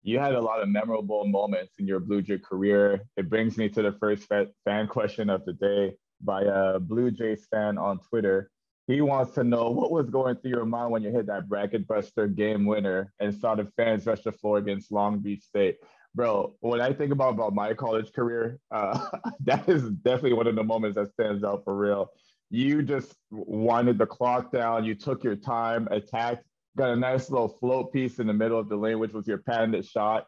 You 0.04 0.18
had 0.18 0.34
a 0.34 0.42
lot 0.42 0.64
of 0.64 0.70
memorable 0.70 1.26
moments 1.28 1.74
in 1.78 1.86
your 1.86 2.00
Blue 2.00 2.24
Jay 2.24 2.40
career. 2.40 3.02
It 3.18 3.30
brings 3.30 3.56
me 3.56 3.70
to 3.70 3.84
the 3.84 3.92
first 3.94 4.28
fan 4.66 4.88
question 4.88 5.30
of 5.30 5.46
the 5.46 5.54
day 5.54 5.96
by 6.22 6.42
a 6.42 6.80
Blue 6.80 7.12
Jays 7.12 7.46
fan 7.52 7.78
on 7.78 8.00
Twitter. 8.00 8.50
He 8.88 9.02
wants 9.02 9.36
to 9.36 9.44
know 9.44 9.70
what 9.70 9.92
was 9.92 10.10
going 10.10 10.38
through 10.38 10.52
your 10.52 10.66
mind 10.66 10.92
when 10.92 11.04
you 11.04 11.12
hit 11.12 11.28
that 11.28 11.48
bracket 11.48 11.88
buster 11.88 12.28
game 12.28 12.66
winner 12.66 13.14
and 13.20 13.34
saw 13.34 13.54
the 13.54 13.72
fans 13.78 14.08
rush 14.08 14.24
the 14.24 14.32
floor 14.32 14.58
against 14.58 14.92
Long 14.92 15.20
Beach 15.20 15.44
State. 15.44 15.78
Bro, 16.13 16.56
when 16.60 16.82
I 16.82 16.91
think 16.91 17.13
about, 17.13 17.36
about 17.36 17.53
my 17.53 17.74
college 17.74 18.12
career, 18.12 18.60
uh, 18.72 19.00
that 19.46 19.68
is 19.70 19.84
definitely 19.89 20.34
one 20.34 20.48
of 20.48 20.56
the 20.56 20.63
moments 20.63 20.96
that 20.96 21.12
stands 21.13 21.44
out 21.44 21.63
for 21.63 21.75
real. 21.75 22.12
You 22.50 22.84
just 22.84 23.15
wanted 23.30 23.98
the 23.98 24.06
clock 24.06 24.51
down, 24.51 24.84
you 24.84 24.94
took 24.94 25.24
your 25.24 25.38
time, 25.38 25.88
attacked, 25.89 26.44
got 26.77 26.89
a 26.89 26.96
nice 26.96 27.30
little 27.30 27.48
float 27.48 27.94
piece 27.94 28.20
in 28.20 28.27
the 28.27 28.34
middle 28.34 28.60
of 28.60 28.68
the 28.68 28.75
lane, 28.75 29.00
which 29.00 29.13
was 29.13 29.25
your 29.25 29.38
patented 29.38 29.86
shot. 29.86 30.25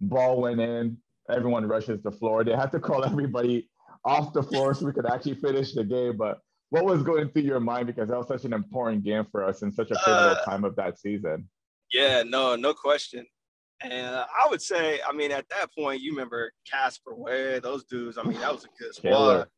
Ball 0.00 0.40
went 0.40 0.60
in, 0.60 0.98
everyone 1.28 1.66
rushes 1.66 2.00
the 2.02 2.12
floor. 2.12 2.44
They 2.44 2.54
had 2.54 2.70
to 2.72 2.80
call 2.80 3.04
everybody 3.04 3.68
off 4.04 4.32
the 4.32 4.42
floor 4.42 4.74
so 4.74 4.86
we 4.86 4.92
could 4.92 5.06
actually 5.06 5.34
finish 5.34 5.72
the 5.72 5.82
game. 5.82 6.16
But 6.16 6.38
what 6.70 6.84
was 6.84 7.02
going 7.02 7.30
through 7.30 7.42
your 7.42 7.60
mind 7.60 7.88
because 7.88 8.08
that 8.08 8.18
was 8.18 8.28
such 8.28 8.44
an 8.44 8.52
important 8.52 9.02
game 9.02 9.26
for 9.32 9.44
us 9.44 9.62
in 9.62 9.72
such 9.72 9.90
a 9.90 9.96
pivotal 10.04 10.30
uh, 10.30 10.44
time 10.44 10.64
of 10.64 10.76
that 10.76 10.98
season? 10.98 11.48
Yeah, 11.92 12.22
no, 12.24 12.56
no 12.56 12.74
question. 12.74 13.26
And 13.84 14.16
I 14.16 14.48
would 14.48 14.62
say, 14.62 15.00
I 15.06 15.12
mean, 15.12 15.30
at 15.30 15.48
that 15.50 15.74
point, 15.74 16.00
you 16.00 16.12
remember 16.12 16.52
Casper 16.70 17.14
Ware, 17.14 17.60
those 17.60 17.84
dudes. 17.84 18.16
I 18.16 18.22
mean, 18.22 18.40
that 18.40 18.52
was 18.52 18.64
a 18.64 18.82
good 18.82 18.94
squad. 18.94 19.48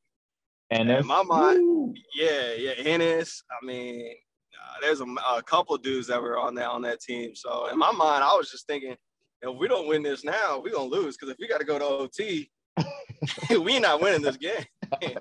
And 0.71 0.90
in 0.90 1.06
my 1.06 1.23
mind, 1.23 1.97
yeah, 2.14 2.54
yeah, 2.54 2.73
Ennis. 2.73 3.45
I 3.50 3.64
mean, 3.64 4.14
uh, 4.54 4.75
there's 4.80 5.00
a, 5.00 5.04
a, 5.04 5.42
couple 5.42 5.76
dudes 5.76 6.09
that 6.09 6.21
were 6.21 6.38
on 6.38 6.56
that 6.56 6.68
on 6.68 6.83
that 6.83 7.00
team. 7.00 7.37
So 7.37 7.68
in 7.68 7.78
my 7.78 7.92
mind, 7.92 8.25
I 8.25 8.35
was 8.35 8.50
just 8.50 8.66
thinking, 8.66 8.97
if 9.42 9.56
we 9.56 9.68
don't 9.68 9.87
win 9.87 10.02
this 10.02 10.25
now, 10.25 10.61
we're 10.62 10.73
gonna 10.73 10.90
lose. 10.90 11.16
Because 11.16 11.33
if 11.33 11.38
we 11.38 11.47
got 11.47 11.59
to 11.59 11.64
go 11.64 11.78
to 11.78 11.85
OT, 11.85 12.50
we 13.62 13.78
not 13.78 14.00
winning 14.00 14.23
this 14.23 14.37
game. 14.37 14.64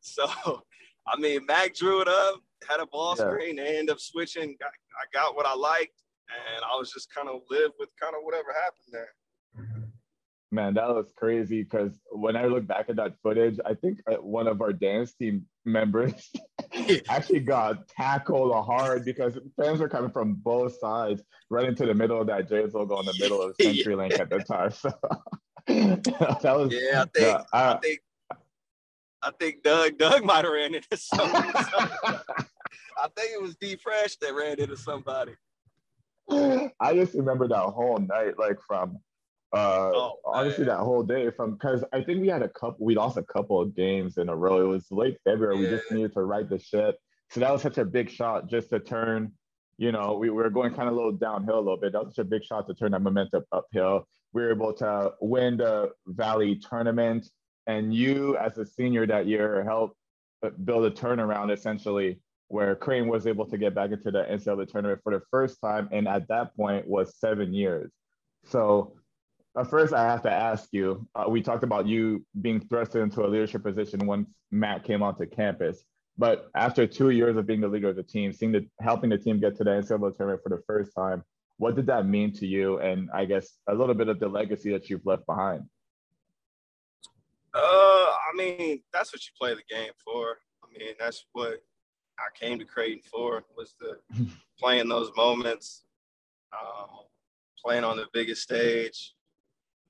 so, 0.00 0.28
I 1.08 1.18
mean, 1.18 1.44
Mac 1.46 1.74
drew 1.74 2.00
it 2.00 2.08
up, 2.08 2.40
had 2.68 2.78
a 2.78 2.86
ball 2.86 3.16
yeah. 3.18 3.24
screen, 3.24 3.56
they 3.56 3.78
end 3.78 3.90
up 3.90 3.98
switching. 3.98 4.56
Got, 4.60 4.70
I 4.70 5.04
got 5.12 5.34
what 5.34 5.46
I 5.46 5.54
liked, 5.54 6.02
and 6.28 6.64
I 6.64 6.76
was 6.76 6.90
just 6.90 7.12
kind 7.14 7.28
of 7.28 7.40
live 7.50 7.70
with 7.78 7.88
kind 8.00 8.14
of 8.14 8.22
whatever 8.22 8.52
happened 8.52 8.92
there. 8.92 9.14
Man, 10.50 10.74
that 10.74 10.88
was 10.88 11.10
crazy 11.16 11.62
because 11.62 11.98
when 12.10 12.36
I 12.36 12.44
look 12.44 12.66
back 12.66 12.90
at 12.90 12.96
that 12.96 13.14
footage, 13.22 13.58
I 13.64 13.72
think 13.72 14.00
uh, 14.06 14.16
one 14.16 14.46
of 14.46 14.60
our 14.60 14.72
dance 14.72 15.14
team 15.14 15.46
members 15.64 16.30
actually 17.08 17.40
got 17.40 17.88
tackled 17.88 18.52
hard 18.66 19.06
because 19.06 19.38
fans 19.58 19.80
were 19.80 19.88
coming 19.88 20.10
from 20.10 20.34
both 20.34 20.78
sides, 20.78 21.22
right 21.48 21.66
into 21.66 21.86
the 21.86 21.94
middle 21.94 22.20
of 22.20 22.26
that 22.26 22.50
Jays 22.50 22.74
logo 22.74 23.00
in 23.00 23.06
the 23.06 23.16
middle 23.18 23.40
of 23.40 23.56
CenturyLink 23.60 24.20
at 24.20 24.28
the 24.28 24.40
time. 24.40 24.70
So 24.72 24.92
that 25.66 26.54
was 26.54 26.70
yeah. 26.70 27.02
I 27.02 27.18
think 27.18 27.34
uh, 27.34 27.44
I 27.54 27.78
think 27.78 28.00
I 29.22 29.30
think 29.40 29.62
Doug 29.62 29.96
Doug 29.96 30.22
might 30.22 30.44
have 30.44 30.52
ran 30.52 30.74
into 30.74 30.98
somebody. 30.98 31.48
I 31.54 33.08
think 33.16 33.30
it 33.32 33.40
was 33.40 33.56
D 33.56 33.76
Fresh 33.76 34.16
that 34.16 34.34
ran 34.34 34.60
into 34.60 34.76
somebody. 34.76 35.32
I 36.80 36.94
just 36.94 37.14
remember 37.14 37.48
that 37.48 37.58
whole 37.58 37.98
night, 37.98 38.38
like 38.38 38.58
from 38.66 38.98
uh 39.54 39.90
oh, 39.92 40.16
honestly 40.24 40.64
that 40.64 40.78
whole 40.78 41.02
day 41.02 41.30
from 41.30 41.52
because 41.52 41.84
I 41.92 42.02
think 42.02 42.22
we 42.22 42.28
had 42.28 42.42
a 42.42 42.48
couple 42.48 42.86
we 42.86 42.94
lost 42.94 43.18
a 43.18 43.22
couple 43.22 43.60
of 43.60 43.76
games 43.76 44.16
in 44.16 44.30
a 44.30 44.36
row. 44.36 44.62
It 44.62 44.68
was 44.68 44.86
late 44.90 45.18
February. 45.24 45.56
Yeah. 45.56 45.60
We 45.60 45.76
just 45.76 45.92
needed 45.92 46.14
to 46.14 46.22
right 46.22 46.48
the 46.48 46.58
ship. 46.58 46.96
So 47.30 47.40
that 47.40 47.52
was 47.52 47.62
such 47.62 47.78
a 47.78 47.84
big 47.84 48.10
shot 48.10 48.48
just 48.48 48.70
to 48.70 48.80
turn, 48.80 49.32
you 49.78 49.92
know, 49.92 50.16
we 50.18 50.30
were 50.30 50.50
going 50.50 50.74
kind 50.74 50.88
of 50.88 50.94
a 50.94 50.96
little 50.96 51.12
downhill 51.12 51.56
a 51.56 51.60
little 51.60 51.76
bit. 51.76 51.92
That 51.92 52.04
was 52.04 52.14
such 52.14 52.24
a 52.24 52.28
big 52.28 52.44
shot 52.44 52.66
to 52.68 52.74
turn 52.74 52.92
that 52.92 53.00
momentum 53.00 53.44
uphill 53.52 54.06
we 54.32 54.42
were 54.42 54.52
able 54.52 54.72
to 54.72 55.12
win 55.20 55.58
the 55.58 55.90
Valley 56.06 56.56
tournament. 56.56 57.28
And 57.66 57.94
you, 57.94 58.36
as 58.38 58.58
a 58.58 58.66
senior 58.66 59.06
that 59.06 59.26
year, 59.26 59.62
helped 59.64 59.96
uh, 60.42 60.50
build 60.64 60.84
a 60.84 60.90
turnaround 60.90 61.52
essentially 61.52 62.20
where 62.52 62.76
Creighton 62.76 63.08
was 63.08 63.26
able 63.26 63.46
to 63.46 63.56
get 63.56 63.74
back 63.74 63.92
into 63.92 64.10
the 64.10 64.24
NCAA 64.24 64.68
tournament 64.68 65.00
for 65.02 65.12
the 65.12 65.22
first 65.30 65.58
time. 65.60 65.88
And 65.90 66.06
at 66.06 66.28
that 66.28 66.54
point 66.54 66.86
was 66.86 67.16
seven 67.18 67.54
years. 67.54 67.90
So 68.44 68.94
uh, 69.56 69.64
first, 69.64 69.94
I 69.94 70.04
have 70.04 70.22
to 70.22 70.30
ask 70.30 70.68
you, 70.70 71.08
uh, 71.14 71.24
we 71.28 71.40
talked 71.40 71.64
about 71.64 71.86
you 71.86 72.24
being 72.42 72.60
thrusted 72.60 73.02
into 73.02 73.24
a 73.24 73.28
leadership 73.28 73.62
position 73.62 74.06
once 74.06 74.28
Matt 74.50 74.84
came 74.84 75.02
onto 75.02 75.24
campus. 75.26 75.82
But 76.18 76.50
after 76.54 76.86
two 76.86 77.08
years 77.08 77.38
of 77.38 77.46
being 77.46 77.62
the 77.62 77.68
leader 77.68 77.88
of 77.88 77.96
the 77.96 78.02
team, 78.02 78.34
seeing 78.34 78.52
the 78.52 78.66
helping 78.80 79.08
the 79.08 79.18
team 79.18 79.40
get 79.40 79.56
to 79.56 79.64
the 79.64 79.70
NCAA 79.70 80.14
tournament 80.16 80.42
for 80.42 80.50
the 80.50 80.62
first 80.66 80.94
time, 80.94 81.24
what 81.56 81.74
did 81.74 81.86
that 81.86 82.06
mean 82.06 82.34
to 82.34 82.46
you? 82.46 82.80
And 82.80 83.08
I 83.14 83.24
guess 83.24 83.48
a 83.66 83.74
little 83.74 83.94
bit 83.94 84.08
of 84.08 84.20
the 84.20 84.28
legacy 84.28 84.72
that 84.72 84.90
you've 84.90 85.06
left 85.06 85.24
behind. 85.24 85.62
Uh, 87.54 87.58
I 87.58 88.32
mean, 88.36 88.82
that's 88.92 89.10
what 89.12 89.22
you 89.24 89.32
play 89.38 89.54
the 89.54 89.74
game 89.74 89.92
for. 90.04 90.38
I 90.62 90.78
mean, 90.78 90.94
that's 90.98 91.24
what 91.32 91.62
I 92.18 92.28
came 92.38 92.58
to 92.58 92.64
Creighton 92.64 93.02
for 93.02 93.44
was 93.56 93.74
the 93.80 93.98
playing 94.58 94.88
those 94.88 95.10
moments, 95.16 95.84
uh, 96.52 96.86
playing 97.62 97.84
on 97.84 97.96
the 97.96 98.06
biggest 98.12 98.42
stage. 98.42 99.14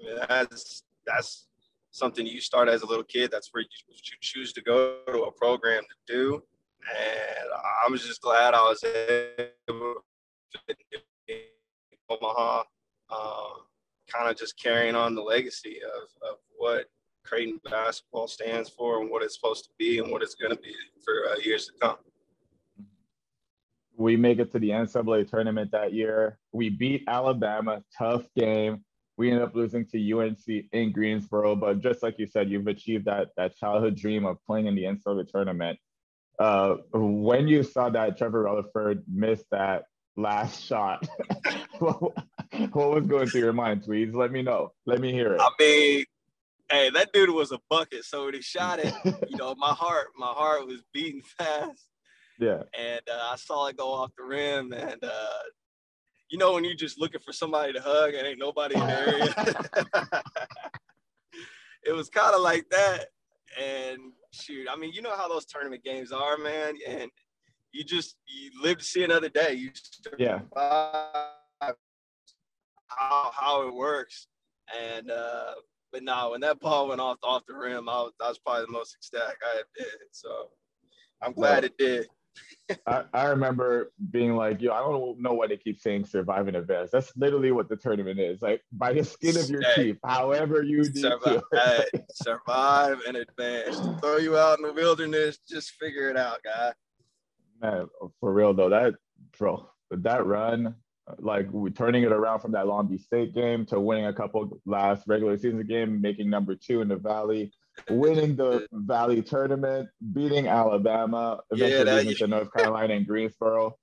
I 0.01 0.05
mean, 0.05 0.17
that's 0.29 0.85
that's 1.07 1.47
something 1.91 2.27
you 2.27 2.41
start 2.41 2.69
as 2.69 2.83
a 2.83 2.87
little 2.87 3.05
kid. 3.05 3.31
That's 3.31 3.49
where 3.53 3.63
you, 3.63 3.69
you 3.89 4.17
choose 4.21 4.53
to 4.55 4.63
go 4.63 4.99
to 5.07 5.23
a 5.25 5.33
program 5.33 5.83
to 5.83 6.13
do. 6.13 6.43
And 6.91 7.49
I 7.87 7.91
was 7.91 8.05
just 8.05 8.21
glad 8.23 8.55
I 8.55 8.63
was 8.63 8.83
able 8.83 9.95
to 10.53 10.75
Omaha, 12.11 12.63
uh, 13.11 13.49
kind 14.13 14.29
of 14.31 14.37
just 14.37 14.61
carrying 14.61 14.95
on 14.95 15.15
the 15.15 15.23
legacy 15.23 15.79
of, 15.85 16.29
of 16.29 16.39
what 16.57 16.87
Creighton 17.25 17.61
basketball 17.65 18.27
stands 18.27 18.69
for 18.69 19.01
and 19.01 19.11
what 19.11 19.23
it's 19.23 19.35
supposed 19.35 19.65
to 19.65 19.71
be 19.79 19.99
and 19.99 20.11
what 20.11 20.23
it's 20.23 20.35
going 20.35 20.55
to 20.55 20.61
be 20.61 20.75
for 21.05 21.31
uh, 21.31 21.37
years 21.39 21.67
to 21.67 21.73
come. 21.81 21.97
We 23.97 24.17
make 24.17 24.39
it 24.39 24.53
to 24.53 24.59
the 24.59 24.71
NCAA 24.71 25.29
tournament 25.29 25.71
that 25.73 25.93
year. 25.93 26.39
We 26.53 26.71
beat 26.71 27.05
Alabama, 27.07 27.83
tough 27.97 28.27
game. 28.37 28.85
We 29.17 29.31
ended 29.31 29.45
up 29.45 29.55
losing 29.55 29.87
to 29.87 30.19
UNC 30.19 30.65
in 30.73 30.93
Greensboro, 30.93 31.55
but 31.55 31.81
just 31.81 32.03
like 32.03 32.19
you 32.19 32.27
said, 32.27 32.49
you've 32.51 32.67
achieved 32.67 33.05
that 33.05 33.29
that 33.37 33.57
childhood 33.57 33.97
dream 33.97 34.25
of 34.25 34.39
playing 34.47 34.67
in 34.67 34.75
the 34.75 34.85
NCAA 34.85 35.29
tournament. 35.31 35.79
Uh, 36.39 36.77
when 36.93 37.47
you 37.47 37.63
saw 37.63 37.91
that 37.91 38.17
Trevor 38.17 38.45
Releford 38.45 39.03
missed 39.07 39.45
that 39.51 39.85
last 40.17 40.63
shot, 40.63 41.07
what, 41.79 42.01
what 42.73 42.91
was 42.91 43.07
going 43.07 43.29
through 43.29 43.43
your 43.43 43.53
mind, 43.53 43.85
Tweeds? 43.85 44.15
Let 44.15 44.33
me 44.33 44.43
know. 44.43 44.73
Let 44.87 45.01
me 45.01 45.13
hear 45.13 45.35
it. 45.35 45.41
I 45.41 45.51
mean, 45.61 46.05
hey, 46.71 46.91
that 46.91 47.13
dude 47.13 47.31
was 47.31 47.53
a 47.53 47.61
bucket. 47.69 48.05
So 48.05 48.25
when 48.25 48.35
he 48.35 48.43
shot 48.43 48.79
it, 48.79 48.95
you 49.29 49.37
know, 49.37 49.55
my 49.57 49.73
heart, 49.73 50.09
my 50.17 50.27
heart 50.27 50.67
was 50.67 50.83
beating 50.93 51.23
fast. 51.23 51.87
Yeah. 52.43 52.63
And 52.77 53.01
uh, 53.09 53.31
I 53.31 53.37
saw 53.37 53.69
it 53.69 53.77
go 53.77 53.93
off 53.93 54.11
the 54.19 54.25
rim, 54.25 54.73
and 54.73 54.99
uh, 55.03 55.43
you 56.29 56.39
know 56.39 56.55
when 56.55 56.65
you're 56.65 56.75
just 56.75 56.99
looking 56.99 57.21
for 57.21 57.33
somebody 57.33 57.73
to 57.73 57.81
hug 57.81 58.15
and 58.15 58.27
ain't 58.27 58.41
nobody 58.41 58.75
in 58.75 58.81
the 58.81 58.99
area. 58.99 59.33
it 61.85 61.93
was 61.93 62.09
kind 62.09 62.35
of 62.35 62.41
like 62.41 62.69
that. 62.71 63.11
And 63.63 64.13
shoot, 64.33 64.67
I 64.69 64.75
mean, 64.75 64.93
you 64.93 65.03
know 65.03 65.15
how 65.15 65.29
those 65.29 65.47
tournament 65.47 65.85
games 65.85 66.11
are, 66.11 66.37
man. 66.37 66.75
And 66.85 67.13
you 67.71 67.85
just 67.85 68.17
you 68.27 68.51
live 68.61 68.79
to 68.79 68.85
see 68.85 69.05
another 69.05 69.29
day. 69.29 69.53
You 69.53 69.71
yeah. 70.19 70.41
How 70.57 71.31
how 73.33 73.69
it 73.69 73.75
works, 73.75 74.27
and 74.77 75.13
uh, 75.13 75.55
but 75.93 76.03
now 76.03 76.33
when 76.33 76.41
that 76.41 76.59
ball 76.59 76.89
went 76.89 77.01
off 77.01 77.19
off 77.23 77.47
the 77.47 77.55
rim, 77.55 77.89
I 77.89 78.03
was, 78.03 78.15
that 78.19 78.29
was 78.29 78.39
probably 78.39 78.67
the 78.67 78.73
most 78.73 78.97
ecstatic 78.97 79.39
I 79.45 79.59
had 79.59 79.67
been. 79.77 79.87
So 80.11 80.49
I'm 81.23 81.33
glad 81.33 81.63
well, 81.63 81.65
it 81.65 81.79
did. 81.79 82.09
I, 82.87 83.05
I 83.13 83.25
remember 83.27 83.93
being 84.11 84.37
like, 84.37 84.63
yo, 84.63 84.73
I 84.73 84.81
don't 84.81 85.21
know 85.21 85.35
why 85.35 85.47
they 85.47 85.57
keep 85.57 85.81
saying 85.81 86.07
survive 86.07 86.49
and 86.49 86.57
advance. 86.57 86.91
That's 86.91 87.15
literally 87.17 87.53
what 87.53 87.69
the 87.69 87.77
tournament 87.77 88.19
is. 88.19 88.41
Like 88.41 88.63
by 88.73 88.93
the 88.93 89.05
skin 89.05 89.37
of 89.37 89.51
your 89.51 89.63
hey, 89.63 89.75
teeth, 89.75 89.99
however 90.05 90.63
you 90.63 90.85
survive, 90.85 91.43
hey, 91.53 91.85
survive 92.13 92.99
and 93.07 93.17
advance. 93.17 93.79
Throw 94.01 94.19
you 94.19 94.37
out 94.37 94.59
in 94.59 94.67
the 94.67 94.73
wilderness, 94.73 95.39
just 95.49 95.73
figure 95.73 96.09
it 96.09 96.17
out, 96.17 96.39
guy. 96.45 96.73
Man, 97.61 97.89
for 98.21 98.33
real 98.33 98.55
though, 98.55 98.71
that 98.71 98.95
bro, 99.39 99.69
that 99.91 100.27
run, 100.27 100.75
like 101.19 101.49
we 101.53 101.71
turning 101.71 102.05
it 102.05 102.13
around 102.13 102.41
from 102.41 102.53
that 102.53 102.67
Long 102.67 102.87
Beach 102.87 103.03
State 103.03 103.35
game 103.35 103.67
to 103.67 103.81
winning 103.81 104.07
a 104.07 104.13
couple 104.13 104.61
last 104.67 105.05
regular 105.07 105.37
season 105.37 105.67
game, 105.67 106.01
making 106.01 106.31
number 106.31 106.55
two 106.55 106.81
in 106.81 106.89
the 106.89 106.97
Valley, 106.97 107.53
winning 107.91 108.37
the 108.37 108.67
Valley 108.73 109.23
tournament, 109.23 109.89
beating 110.13 110.49
Alabama, 110.49 111.41
eventually 111.51 111.79
yeah, 111.79 112.03
that, 112.03 112.17
to 112.19 112.27
North 112.27 112.53
Carolina 112.53 112.95
and 112.95 113.07
Greensboro. 113.07 113.77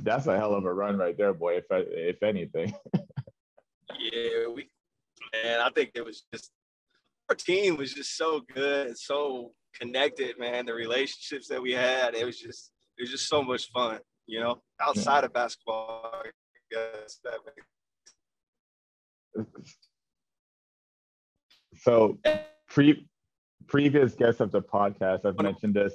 that's 0.00 0.26
a 0.26 0.36
hell 0.36 0.54
of 0.54 0.64
a 0.64 0.72
run 0.72 0.96
right 0.96 1.16
there, 1.16 1.34
boy. 1.34 1.56
If 1.56 1.64
if 1.70 2.22
anything. 2.22 2.74
yeah, 3.98 4.46
we 4.54 4.68
man, 5.32 5.60
I 5.60 5.70
think 5.70 5.90
it 5.94 6.04
was 6.04 6.24
just 6.32 6.50
our 7.28 7.34
team 7.34 7.76
was 7.76 7.92
just 7.92 8.16
so 8.16 8.42
good, 8.54 8.96
so 8.98 9.52
connected, 9.78 10.38
man. 10.38 10.66
The 10.66 10.74
relationships 10.74 11.48
that 11.48 11.60
we 11.60 11.72
had, 11.72 12.14
it 12.14 12.24
was 12.24 12.38
just 12.38 12.70
it 12.96 13.02
was 13.02 13.10
just 13.10 13.28
so 13.28 13.42
much 13.42 13.70
fun, 13.72 13.98
you 14.26 14.40
know, 14.40 14.62
outside 14.80 15.20
yeah. 15.20 15.26
of 15.26 15.32
basketball. 15.32 16.12
I 16.14 16.30
guess 16.70 17.18
that 17.24 17.38
makes... 19.36 19.76
So 21.76 22.18
pre 22.68 23.06
previous 23.66 24.14
guests 24.14 24.40
of 24.40 24.52
the 24.52 24.62
podcast, 24.62 25.24
I've 25.24 25.40
mentioned 25.40 25.74
this 25.74 25.94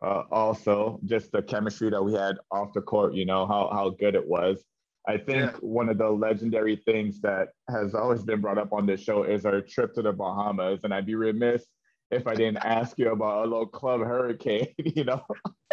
uh, 0.00 0.22
also, 0.30 1.00
just 1.04 1.32
the 1.32 1.42
chemistry 1.42 1.90
that 1.90 2.02
we 2.02 2.12
had 2.12 2.36
off 2.52 2.72
the 2.72 2.80
court, 2.80 3.14
you 3.14 3.24
know, 3.24 3.46
how, 3.46 3.68
how 3.72 3.90
good 3.90 4.14
it 4.14 4.26
was. 4.26 4.62
I 5.08 5.16
think 5.16 5.52
yeah. 5.52 5.58
one 5.60 5.88
of 5.88 5.98
the 5.98 6.08
legendary 6.08 6.76
things 6.76 7.20
that 7.22 7.48
has 7.70 7.94
always 7.94 8.22
been 8.22 8.40
brought 8.40 8.58
up 8.58 8.72
on 8.72 8.86
this 8.86 9.00
show 9.00 9.24
is 9.24 9.44
our 9.46 9.60
trip 9.60 9.94
to 9.94 10.02
the 10.02 10.12
Bahamas. 10.12 10.80
And 10.84 10.92
I'd 10.92 11.06
be 11.06 11.14
remiss 11.14 11.64
if 12.10 12.26
I 12.26 12.34
didn't 12.34 12.58
ask 12.58 12.98
you 12.98 13.10
about 13.10 13.46
a 13.46 13.48
little 13.48 13.66
club 13.66 14.00
hurricane, 14.00 14.68
you 14.78 15.04
know. 15.04 15.22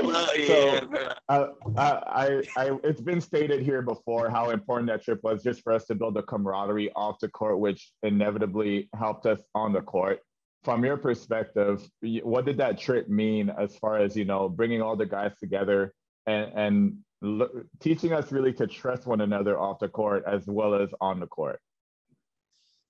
Well, 0.01 0.37
yeah, 0.37 0.79
so, 0.81 1.13
uh, 1.29 1.47
I, 1.77 1.83
I, 1.91 2.41
I, 2.57 2.77
it's 2.83 3.01
been 3.01 3.21
stated 3.21 3.61
here 3.61 3.81
before 3.81 4.29
how 4.29 4.49
important 4.49 4.89
that 4.89 5.03
trip 5.03 5.19
was 5.23 5.43
just 5.43 5.61
for 5.63 5.73
us 5.73 5.85
to 5.85 5.95
build 5.95 6.17
a 6.17 6.23
camaraderie 6.23 6.91
off 6.95 7.19
the 7.19 7.29
court, 7.29 7.59
which 7.59 7.91
inevitably 8.03 8.89
helped 8.97 9.25
us 9.25 9.39
on 9.53 9.71
the 9.71 9.81
court. 9.81 10.19
From 10.65 10.83
your 10.83 10.97
perspective, 10.97 11.87
what 12.23 12.45
did 12.45 12.57
that 12.57 12.79
trip 12.79 13.07
mean 13.07 13.51
as 13.51 13.77
far 13.77 13.99
as 13.99 14.17
you 14.17 14.25
know, 14.25 14.49
bringing 14.49 14.81
all 14.81 14.95
the 14.95 15.05
guys 15.05 15.31
together 15.39 15.93
and 16.25 16.51
and 16.55 16.97
l- 17.23 17.61
teaching 17.79 18.13
us 18.13 18.31
really 18.31 18.51
to 18.53 18.65
trust 18.65 19.05
one 19.05 19.21
another 19.21 19.59
off 19.59 19.77
the 19.77 19.87
court 19.87 20.23
as 20.25 20.47
well 20.47 20.73
as 20.73 20.89
on 20.99 21.19
the 21.19 21.27
court? 21.27 21.59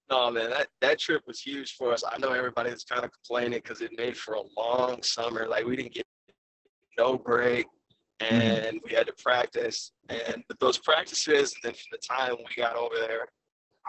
No, 0.10 0.32
man, 0.32 0.51
that, 0.51 0.67
that 0.79 1.00
trip 1.00 1.24
was 1.27 1.41
huge 1.41 1.75
for 1.75 1.91
us. 1.91 2.03
I 2.10 2.17
know 2.17 2.32
everybody 2.32 2.72
was 2.72 2.86
kind 2.86 3.03
of 3.03 3.12
complaining 3.12 3.60
because 3.62 3.82
it 3.82 3.91
made 3.98 4.15
for 4.15 4.36
a 4.36 4.44
long 4.58 5.03
summer. 5.03 5.46
Like 5.46 5.65
we 5.65 5.75
didn't 5.75 5.96
get 5.96 6.05
no 6.98 7.17
break 7.17 7.65
mm-hmm. 8.22 8.36
and 8.36 8.79
we 8.88 8.96
had 8.96 9.08
to 9.08 9.13
practice. 9.22 9.91
And 10.08 10.44
those 10.62 10.77
practices, 10.77 11.53
and 11.53 11.62
then 11.63 11.74
from 11.74 11.91
the 11.91 12.08
time 12.08 12.36
we 12.38 12.62
got 12.62 12.77
over 12.77 12.96
there, 12.96 13.27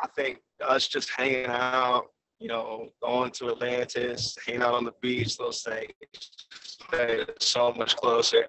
I 0.03 0.09
think 0.17 0.39
us 0.61 0.89
just 0.89 1.11
hanging 1.11 1.47
out, 1.47 2.07
you 2.39 2.49
know, 2.49 2.89
going 3.03 3.31
to 3.33 3.51
Atlantis, 3.51 4.37
hanging 4.45 4.63
out 4.63 4.75
on 4.75 4.85
the 4.85 4.93
beach, 5.01 5.37
those 5.39 5.63
things 5.63 5.93
so 7.41 7.73
much 7.73 7.97
closer. 7.97 8.47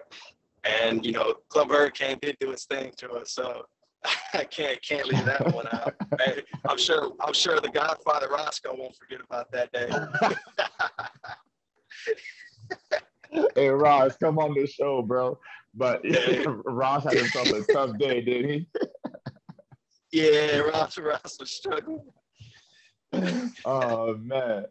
And, 0.64 1.06
you 1.06 1.14
know, 1.14 1.36
Club 1.50 1.70
Hurricane 1.70 2.18
did 2.22 2.38
do 2.40 2.52
its 2.52 2.66
thing 2.66 2.92
to 2.98 3.12
us. 3.12 3.32
So 3.32 3.64
I 4.34 4.44
can't 4.44 4.82
can't 4.82 5.08
leave 5.08 5.26
that 5.26 5.54
one 5.54 5.68
out. 5.72 5.94
I'm 6.68 6.78
sure 6.78 7.14
I'm 7.22 7.34
sure 7.34 7.60
the 7.60 7.70
Godfather 7.70 8.28
Roscoe 8.30 8.76
won't 8.76 8.96
forget 8.96 9.20
about 9.24 9.52
that 9.52 9.72
day. 9.72 9.90
hey 13.56 13.70
Ross, 13.70 14.18
come 14.18 14.40
on 14.40 14.54
the 14.54 14.68
show, 14.68 15.02
bro. 15.02 15.40
But 15.74 16.02
Ross 16.66 17.04
had 17.04 17.14
himself 17.14 17.50
a 17.50 17.64
tough 17.72 17.98
day, 17.98 18.22
didn't 18.22 18.50
he? 18.50 18.68
yeah, 20.12 20.58
Ross 20.58 20.98
Ross 20.98 21.38
was 21.40 21.52
struggling. 21.52 22.02
oh 23.66 24.18
man, 24.18 24.66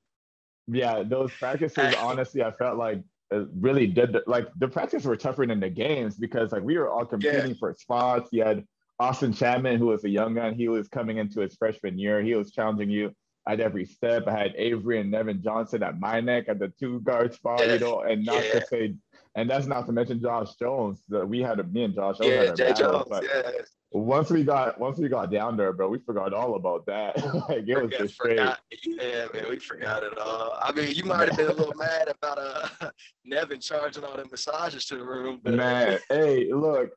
yeah, 0.66 1.02
those 1.02 1.33
practices. 1.33 1.95
honestly, 1.99 2.43
I 2.43 2.50
felt 2.52 2.76
like 2.76 3.02
uh, 3.33 3.47
really 3.59 3.87
did 3.87 4.12
the, 4.12 4.23
like 4.26 4.49
the 4.59 4.69
practices 4.69 5.07
were 5.07 5.16
tougher 5.16 5.47
than 5.47 5.61
the 5.61 5.71
games 5.71 6.16
because 6.16 6.52
like 6.52 6.62
we 6.62 6.78
were 6.78 6.88
all 6.88 7.05
competing 7.05 7.49
yeah. 7.49 7.57
for 7.59 7.75
spots. 7.75 8.28
You 8.33 8.45
had 8.45 8.64
Austin 8.99 9.33
Chatman, 9.33 9.78
who 9.78 9.87
was 9.87 10.05
a 10.05 10.09
young 10.09 10.35
gun, 10.35 10.55
he 10.55 10.69
was 10.69 10.88
coming 10.88 11.19
into 11.19 11.40
his 11.40 11.57
freshman 11.57 11.99
year. 11.99 12.23
He 12.23 12.35
was 12.35 12.50
challenging 12.52 12.90
you 12.90 13.12
at 13.47 13.61
every 13.61 13.84
step. 13.84 14.26
I 14.26 14.37
had 14.37 14.54
Avery 14.56 15.00
and 15.00 15.11
Nevin 15.11 15.43
Johnson 15.43 15.82
at 15.82 15.99
my 16.00 16.21
neck 16.21 16.45
at 16.49 16.58
the 16.58 16.69
two 16.80 17.00
guard 17.00 17.34
spot, 17.34 17.67
you 17.67 17.78
know, 17.78 18.00
and 18.00 18.25
not 18.25 18.45
yeah. 18.45 18.61
to 18.61 18.67
say, 18.67 18.95
and 19.37 19.49
that's 19.49 19.67
not 19.67 19.87
to 19.87 19.93
mention 19.93 20.21
Josh 20.21 20.55
Jones. 20.55 21.03
That 21.09 21.29
we 21.29 21.41
had 21.41 21.61
a 21.61 21.65
me 21.65 21.85
and 21.85 21.95
Josh. 21.95 22.17
Yeah, 22.21 22.55
Jay 22.55 22.71
battle, 22.71 23.07
Jones. 23.09 23.29
Yeah. 23.33 23.51
Once 23.93 24.31
we 24.31 24.43
got 24.43 24.81
once 24.81 24.99
we 24.99 25.09
got 25.09 25.31
down 25.31 25.57
there, 25.57 25.73
bro, 25.73 25.89
we 25.89 25.99
forgot 25.99 26.33
all 26.33 26.57
about 26.57 26.87
that. 26.87 27.17
like 27.49 27.69
it 27.69 27.81
was 27.81 27.93
just 27.97 28.15
straight. 28.15 28.41
Yeah, 28.85 29.27
man, 29.33 29.45
we 29.49 29.59
forgot 29.59 30.03
it 30.03 30.19
all. 30.19 30.59
I 30.61 30.73
mean, 30.73 30.95
you 30.95 31.05
might 31.05 31.29
have 31.29 31.37
been 31.37 31.49
a 31.49 31.53
little 31.53 31.75
mad 31.77 32.09
about 32.09 32.39
uh 32.39 32.91
Nevin 33.25 33.61
charging 33.61 34.05
all 34.05 34.17
the 34.17 34.25
massages 34.25 34.87
to 34.87 34.97
the 34.97 35.05
room, 35.05 35.41
but 35.43 35.55
man, 35.55 35.99
hey, 36.09 36.53
look 36.53 36.91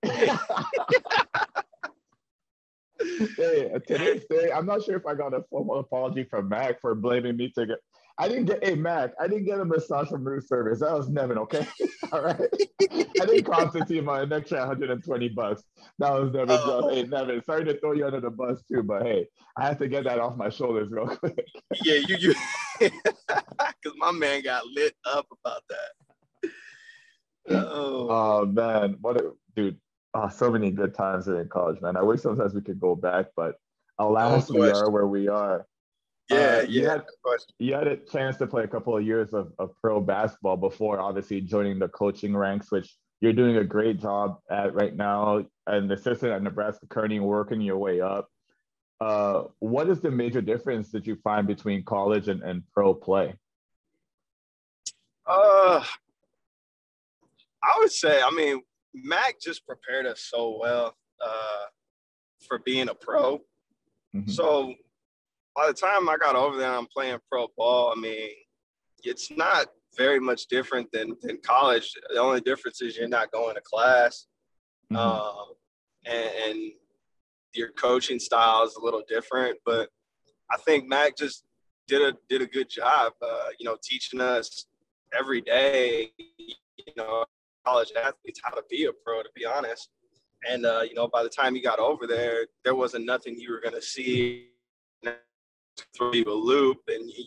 hey, 3.37 3.69
today's 3.87 4.23
day, 4.29 4.51
I'm 4.53 4.65
not 4.65 4.83
sure 4.83 4.97
if 4.97 5.05
I 5.05 5.13
got 5.13 5.33
a 5.33 5.43
formal 5.49 5.79
apology 5.79 6.23
from 6.23 6.49
Mac 6.49 6.81
for 6.81 6.95
blaming 6.95 7.37
me 7.37 7.51
to 7.57 7.65
get. 7.65 7.77
I 8.19 8.27
didn't 8.27 8.45
get 8.45 8.67
a 8.67 8.75
Mac. 8.75 9.11
I 9.19 9.27
didn't 9.27 9.45
get 9.45 9.61
a 9.61 9.65
massage 9.65 10.09
from 10.09 10.25
room 10.25 10.41
service. 10.41 10.81
That 10.81 10.91
was 10.91 11.09
Nevin. 11.09 11.37
Okay, 11.37 11.65
all 12.11 12.21
right. 12.21 12.39
I 12.81 13.25
didn't 13.25 13.45
Constantine 13.45 14.03
my 14.03 14.21
an 14.21 14.33
extra 14.33 14.59
120 14.59 15.29
bucks. 15.29 15.63
That 15.99 16.11
was 16.11 16.33
Nevin. 16.33 16.57
Oh. 16.59 16.89
Hey, 16.89 17.03
Nevin. 17.03 17.41
Sorry 17.45 17.63
to 17.63 17.79
throw 17.79 17.93
you 17.93 18.05
under 18.05 18.19
the 18.19 18.29
bus 18.29 18.61
too, 18.69 18.83
but 18.83 19.03
hey, 19.03 19.27
I 19.57 19.65
have 19.65 19.79
to 19.79 19.87
get 19.87 20.03
that 20.03 20.19
off 20.19 20.35
my 20.35 20.49
shoulders 20.49 20.91
real 20.91 21.07
quick. 21.07 21.47
yeah, 21.85 22.01
you 22.07 22.17
you, 22.17 22.35
because 22.79 23.97
my 23.97 24.11
man 24.11 24.43
got 24.43 24.65
lit 24.65 24.95
up 25.05 25.25
about 25.43 25.63
that. 25.69 26.51
Oh, 27.51 28.07
oh 28.09 28.45
man, 28.45 28.97
what 28.99 29.15
a 29.15 29.31
dude! 29.55 29.79
oh, 30.13 30.29
so 30.29 30.51
many 30.51 30.71
good 30.71 30.93
times 30.93 31.27
in 31.27 31.47
college, 31.47 31.81
man. 31.81 31.95
I 31.95 32.01
wish 32.01 32.21
sometimes 32.21 32.53
we 32.53 32.61
could 32.61 32.79
go 32.79 32.95
back, 32.95 33.27
but 33.35 33.55
alas, 33.97 34.49
we 34.49 34.69
are 34.69 34.89
where 34.89 35.07
we 35.07 35.27
are. 35.27 35.65
Yeah, 36.29 36.37
uh, 36.37 36.61
you 36.67 36.83
yeah. 36.83 36.89
Had, 36.89 37.03
you 37.57 37.73
had 37.73 37.87
a 37.87 37.97
chance 37.97 38.37
to 38.37 38.47
play 38.47 38.63
a 38.63 38.67
couple 38.67 38.95
of 38.95 39.03
years 39.05 39.33
of, 39.33 39.51
of 39.57 39.71
pro 39.81 39.99
basketball 39.99 40.57
before, 40.57 40.99
obviously 40.99 41.41
joining 41.41 41.79
the 41.79 41.87
coaching 41.89 42.37
ranks, 42.37 42.71
which 42.71 42.95
you're 43.21 43.33
doing 43.33 43.57
a 43.57 43.63
great 43.63 43.99
job 43.99 44.37
at 44.49 44.73
right 44.73 44.95
now. 44.95 45.43
And 45.65 45.91
assistant 45.91 46.31
at 46.31 46.43
Nebraska 46.43 46.85
Kearney, 46.87 47.19
working 47.19 47.61
your 47.61 47.77
way 47.77 48.01
up. 48.01 48.29
Uh, 49.01 49.43
what 49.59 49.89
is 49.89 50.01
the 50.01 50.11
major 50.11 50.41
difference 50.41 50.91
that 50.91 51.07
you 51.07 51.15
find 51.23 51.47
between 51.47 51.83
college 51.83 52.27
and, 52.27 52.43
and 52.43 52.63
pro 52.73 52.93
play? 52.93 53.33
Uh, 55.25 55.83
I 57.63 57.77
would 57.79 57.91
say, 57.91 58.21
I 58.21 58.31
mean, 58.31 58.61
Mac 58.93 59.39
just 59.39 59.65
prepared 59.65 60.05
us 60.05 60.21
so 60.21 60.59
well 60.61 60.95
uh, 61.23 61.65
for 62.47 62.59
being 62.59 62.89
a 62.89 62.95
pro. 62.95 63.37
Mm-hmm. 64.15 64.31
So 64.31 64.73
by 65.59 65.67
the 65.67 65.73
time 65.73 66.07
I 66.07 66.15
got 66.15 66.37
over 66.37 66.57
there, 66.57 66.73
I'm 66.73 66.87
playing 66.87 67.17
pro 67.29 67.47
ball. 67.57 67.93
I 67.95 67.99
mean, 67.99 68.29
it's 69.03 69.29
not 69.29 69.67
very 69.97 70.19
much 70.19 70.47
different 70.47 70.89
than, 70.93 71.17
than 71.21 71.39
college. 71.43 71.91
The 72.13 72.19
only 72.19 72.39
difference 72.39 72.81
is 72.81 72.95
you're 72.95 73.09
not 73.09 73.31
going 73.31 73.55
to 73.55 73.61
class, 73.61 74.27
mm-hmm. 74.91 74.95
um, 74.95 75.47
and, 76.05 76.29
and 76.47 76.71
your 77.53 77.71
coaching 77.73 78.19
style 78.19 78.63
is 78.63 78.75
a 78.75 78.83
little 78.83 79.03
different. 79.05 79.57
But 79.65 79.89
I 80.49 80.55
think 80.57 80.87
Mac 80.87 81.17
just 81.17 81.43
did 81.87 82.01
a 82.03 82.17
did 82.29 82.41
a 82.41 82.47
good 82.47 82.69
job, 82.69 83.11
uh, 83.21 83.47
you 83.59 83.65
know, 83.65 83.75
teaching 83.83 84.21
us 84.21 84.65
every 85.17 85.41
day, 85.41 86.11
you 86.17 86.93
know, 86.95 87.25
college 87.65 87.91
athletes 88.01 88.39
how 88.41 88.51
to 88.51 88.63
be 88.69 88.85
a 88.85 88.93
pro, 89.03 89.23
to 89.23 89.29
be 89.35 89.45
honest. 89.45 89.89
And 90.49 90.65
uh, 90.65 90.83
you 90.87 90.93
know, 90.93 91.09
by 91.09 91.21
the 91.21 91.29
time 91.29 91.53
you 91.57 91.61
got 91.61 91.79
over 91.79 92.07
there, 92.07 92.47
there 92.63 92.75
wasn't 92.75 93.05
nothing 93.05 93.35
you 93.37 93.51
were 93.51 93.59
gonna 93.61 93.81
see 93.81 94.48
throw 95.95 96.13
you 96.13 96.25
a 96.27 96.33
loop, 96.33 96.77
and 96.87 97.09
you, 97.09 97.25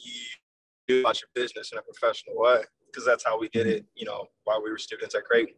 do 0.88 1.00
about 1.00 1.20
your 1.20 1.28
business 1.34 1.70
in 1.72 1.78
a 1.78 1.82
professional 1.82 2.36
way 2.36 2.62
because 2.86 3.04
that's 3.06 3.24
how 3.24 3.38
we 3.38 3.48
did 3.48 3.66
it. 3.66 3.84
You 3.94 4.06
know, 4.06 4.26
while 4.44 4.62
we 4.62 4.70
were 4.70 4.78
students 4.78 5.14
at 5.14 5.24
Creighton. 5.24 5.54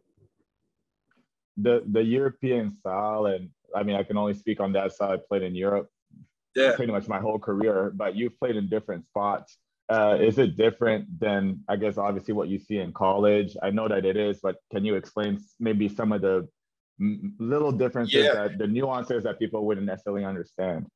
The 1.57 1.83
the 1.91 2.03
European 2.03 2.71
style, 2.71 3.27
and 3.27 3.49
I 3.75 3.83
mean, 3.83 3.95
I 3.95 4.03
can 4.03 4.17
only 4.17 4.33
speak 4.33 4.59
on 4.59 4.73
that 4.73 4.93
side. 4.93 5.19
I 5.19 5.21
played 5.27 5.43
in 5.43 5.55
Europe, 5.55 5.89
yeah, 6.55 6.75
pretty 6.75 6.91
much 6.91 7.07
my 7.07 7.19
whole 7.19 7.39
career. 7.39 7.91
But 7.95 8.15
you've 8.15 8.37
played 8.39 8.55
in 8.55 8.69
different 8.69 9.05
spots. 9.05 9.57
Uh, 9.87 10.17
is 10.19 10.39
it 10.39 10.57
different 10.57 11.19
than 11.19 11.59
I 11.69 11.75
guess 11.75 11.97
obviously 11.97 12.33
what 12.33 12.47
you 12.47 12.59
see 12.59 12.77
in 12.77 12.91
college? 12.91 13.55
I 13.61 13.69
know 13.69 13.87
that 13.87 14.05
it 14.05 14.17
is, 14.17 14.39
but 14.41 14.55
can 14.71 14.83
you 14.83 14.95
explain 14.95 15.39
maybe 15.59 15.87
some 15.87 16.11
of 16.11 16.21
the 16.21 16.47
little 17.39 17.71
differences 17.71 18.25
yeah. 18.25 18.33
that 18.33 18.57
the 18.57 18.67
nuances 18.67 19.23
that 19.23 19.37
people 19.37 19.65
wouldn't 19.65 19.85
necessarily 19.85 20.25
understand? 20.25 20.87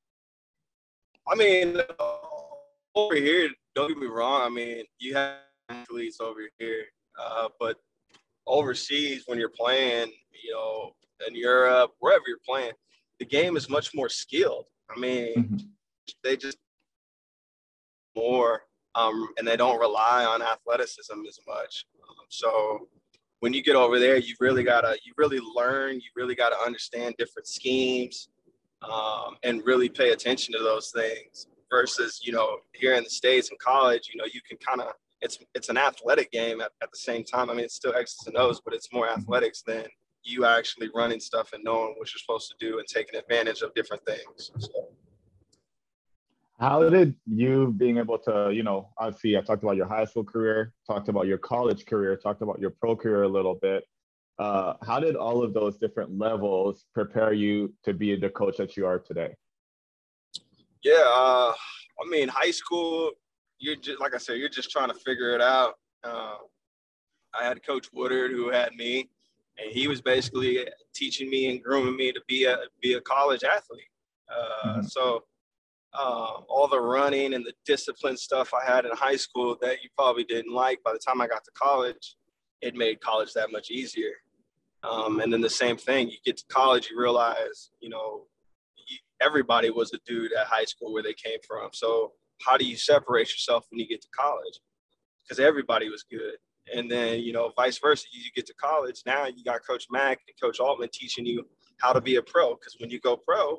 I 1.29 1.35
mean, 1.35 1.77
over 2.95 3.15
here, 3.15 3.49
don't 3.75 3.89
get 3.89 3.97
me 3.97 4.07
wrong. 4.07 4.41
I 4.41 4.49
mean, 4.49 4.83
you 4.97 5.13
have 5.15 5.37
athletes 5.69 6.19
over 6.19 6.39
here, 6.57 6.85
uh, 7.19 7.49
but 7.59 7.77
overseas 8.47 9.23
when 9.27 9.37
you're 9.37 9.49
playing, 9.49 10.11
you 10.43 10.51
know, 10.53 10.91
in 11.27 11.35
Europe, 11.35 11.91
wherever 11.99 12.23
you're 12.27 12.37
playing, 12.45 12.71
the 13.19 13.25
game 13.25 13.57
is 13.57 13.69
much 13.69 13.93
more 13.93 14.09
skilled. 14.09 14.65
I 14.89 14.99
mean, 14.99 15.33
mm-hmm. 15.35 15.57
they 16.23 16.35
just 16.35 16.57
more 18.15 18.63
um, 18.95 19.29
and 19.37 19.47
they 19.47 19.55
don't 19.55 19.79
rely 19.79 20.25
on 20.25 20.41
athleticism 20.41 21.25
as 21.27 21.39
much. 21.47 21.85
Um, 22.07 22.25
so 22.29 22.87
when 23.39 23.53
you 23.53 23.61
get 23.63 23.75
over 23.75 23.99
there, 23.99 24.17
you 24.17 24.35
really 24.39 24.63
gotta 24.63 24.97
you 25.05 25.13
really 25.17 25.39
learn. 25.55 25.95
You 25.95 26.09
really 26.15 26.35
gotta 26.35 26.57
understand 26.65 27.15
different 27.17 27.47
schemes, 27.47 28.29
um, 28.81 29.35
and 29.43 29.65
really 29.65 29.89
pay 29.89 30.11
attention 30.11 30.53
to 30.53 30.59
those 30.59 30.91
things. 30.91 31.47
Versus, 31.71 32.21
you 32.23 32.31
know, 32.31 32.57
here 32.73 32.95
in 32.95 33.03
the 33.03 33.09
states 33.11 33.51
in 33.51 33.57
college, 33.63 34.09
you 34.11 34.19
know, 34.19 34.25
you 34.33 34.41
can 34.41 34.57
kind 34.57 34.81
of 34.81 34.87
it's 35.21 35.37
it's 35.53 35.69
an 35.69 35.77
athletic 35.77 36.31
game 36.31 36.61
at, 36.61 36.71
at 36.81 36.91
the 36.91 36.97
same 36.97 37.23
time. 37.23 37.51
I 37.51 37.53
mean, 37.53 37.65
it's 37.65 37.75
still 37.75 37.93
X's 37.93 38.25
and 38.25 38.35
O's, 38.37 38.59
but 38.59 38.73
it's 38.73 38.91
more 38.91 39.07
mm-hmm. 39.07 39.21
athletics 39.21 39.61
than 39.61 39.85
you 40.23 40.45
actually 40.45 40.89
running 40.95 41.19
stuff 41.19 41.53
and 41.53 41.63
knowing 41.63 41.93
what 41.97 42.11
you're 42.11 42.19
supposed 42.19 42.51
to 42.51 42.65
do 42.65 42.79
and 42.79 42.87
taking 42.87 43.19
advantage 43.19 43.61
of 43.61 43.73
different 43.75 44.03
things. 44.05 44.51
So. 44.57 44.89
How 46.59 46.89
did 46.89 47.15
you 47.25 47.73
being 47.77 47.97
able 47.99 48.17
to, 48.19 48.51
you 48.53 48.63
know, 48.63 48.89
obviously 48.97 49.37
I 49.37 49.41
talked 49.41 49.63
about 49.63 49.77
your 49.77 49.85
high 49.85 50.03
school 50.03 50.25
career, 50.25 50.73
talked 50.85 51.07
about 51.07 51.25
your 51.25 51.37
college 51.37 51.85
career, 51.85 52.17
talked 52.17 52.41
about 52.41 52.59
your 52.59 52.71
pro 52.71 52.97
career 52.97 53.23
a 53.23 53.29
little 53.29 53.55
bit. 53.55 53.85
Uh, 54.39 54.73
how 54.87 54.99
did 55.01 55.17
all 55.17 55.43
of 55.43 55.53
those 55.53 55.77
different 55.77 56.17
levels 56.17 56.85
prepare 56.93 57.33
you 57.33 57.73
to 57.83 57.93
be 57.93 58.15
the 58.15 58.29
coach 58.29 58.55
that 58.55 58.77
you 58.77 58.85
are 58.85 58.97
today? 58.97 59.35
Yeah, 60.81 61.03
uh, 61.05 61.51
I 62.01 62.09
mean, 62.09 62.29
high 62.29 62.51
school, 62.51 63.11
you're 63.59 63.75
just 63.75 63.99
like 63.99 64.15
I 64.15 64.17
said, 64.17 64.37
you're 64.37 64.47
just 64.47 64.71
trying 64.71 64.87
to 64.87 64.95
figure 64.95 65.31
it 65.31 65.41
out. 65.41 65.73
Uh, 66.05 66.35
I 67.37 67.43
had 67.43 67.65
Coach 67.65 67.87
Woodard 67.91 68.31
who 68.31 68.49
had 68.49 68.73
me, 68.75 69.09
and 69.57 69.71
he 69.71 69.89
was 69.89 69.99
basically 70.01 70.65
teaching 70.95 71.29
me 71.29 71.49
and 71.49 71.61
grooming 71.61 71.97
me 71.97 72.13
to 72.13 72.21
be 72.29 72.45
a 72.45 72.57
be 72.81 72.93
a 72.93 73.01
college 73.01 73.43
athlete. 73.43 73.81
Uh, 74.33 74.67
mm-hmm. 74.69 74.85
So 74.85 75.23
uh, 75.93 76.41
all 76.47 76.69
the 76.69 76.79
running 76.79 77.33
and 77.33 77.45
the 77.45 77.53
discipline 77.65 78.15
stuff 78.15 78.53
I 78.53 78.65
had 78.65 78.85
in 78.85 78.91
high 78.93 79.17
school 79.17 79.57
that 79.61 79.83
you 79.83 79.89
probably 79.97 80.23
didn't 80.23 80.53
like, 80.53 80.81
by 80.83 80.93
the 80.93 80.99
time 80.99 81.19
I 81.19 81.27
got 81.27 81.43
to 81.43 81.51
college, 81.51 82.15
it 82.61 82.75
made 82.75 83.01
college 83.01 83.33
that 83.33 83.51
much 83.51 83.69
easier. 83.69 84.13
Um, 84.83 85.19
and 85.19 85.31
then 85.31 85.41
the 85.41 85.49
same 85.49 85.77
thing, 85.77 86.09
you 86.09 86.17
get 86.25 86.37
to 86.37 86.43
college, 86.49 86.89
you 86.89 86.99
realize, 86.99 87.71
you 87.81 87.89
know, 87.89 88.23
everybody 89.21 89.69
was 89.69 89.93
a 89.93 89.99
dude 90.05 90.31
at 90.33 90.47
high 90.47 90.63
school 90.63 90.93
where 90.93 91.03
they 91.03 91.13
came 91.13 91.39
from. 91.45 91.69
So 91.73 92.13
how 92.41 92.57
do 92.57 92.65
you 92.65 92.77
separate 92.77 93.29
yourself 93.29 93.65
when 93.69 93.79
you 93.79 93.87
get 93.87 94.01
to 94.01 94.07
college? 94.17 94.59
Because 95.23 95.39
everybody 95.39 95.89
was 95.89 96.03
good. 96.09 96.35
And 96.73 96.89
then, 96.89 97.19
you 97.19 97.33
know, 97.33 97.51
vice 97.55 97.79
versa, 97.79 98.05
you 98.11 98.29
get 98.35 98.45
to 98.47 98.53
college, 98.53 99.01
now 99.05 99.25
you 99.25 99.43
got 99.43 99.65
Coach 99.67 99.85
Mack 99.91 100.19
and 100.27 100.35
Coach 100.41 100.59
Altman 100.59 100.89
teaching 100.93 101.25
you 101.25 101.45
how 101.77 101.91
to 101.91 101.99
be 101.99 102.15
a 102.15 102.21
pro. 102.21 102.51
Because 102.51 102.77
when 102.79 102.89
you 102.89 102.99
go 102.99 103.17
pro, 103.17 103.57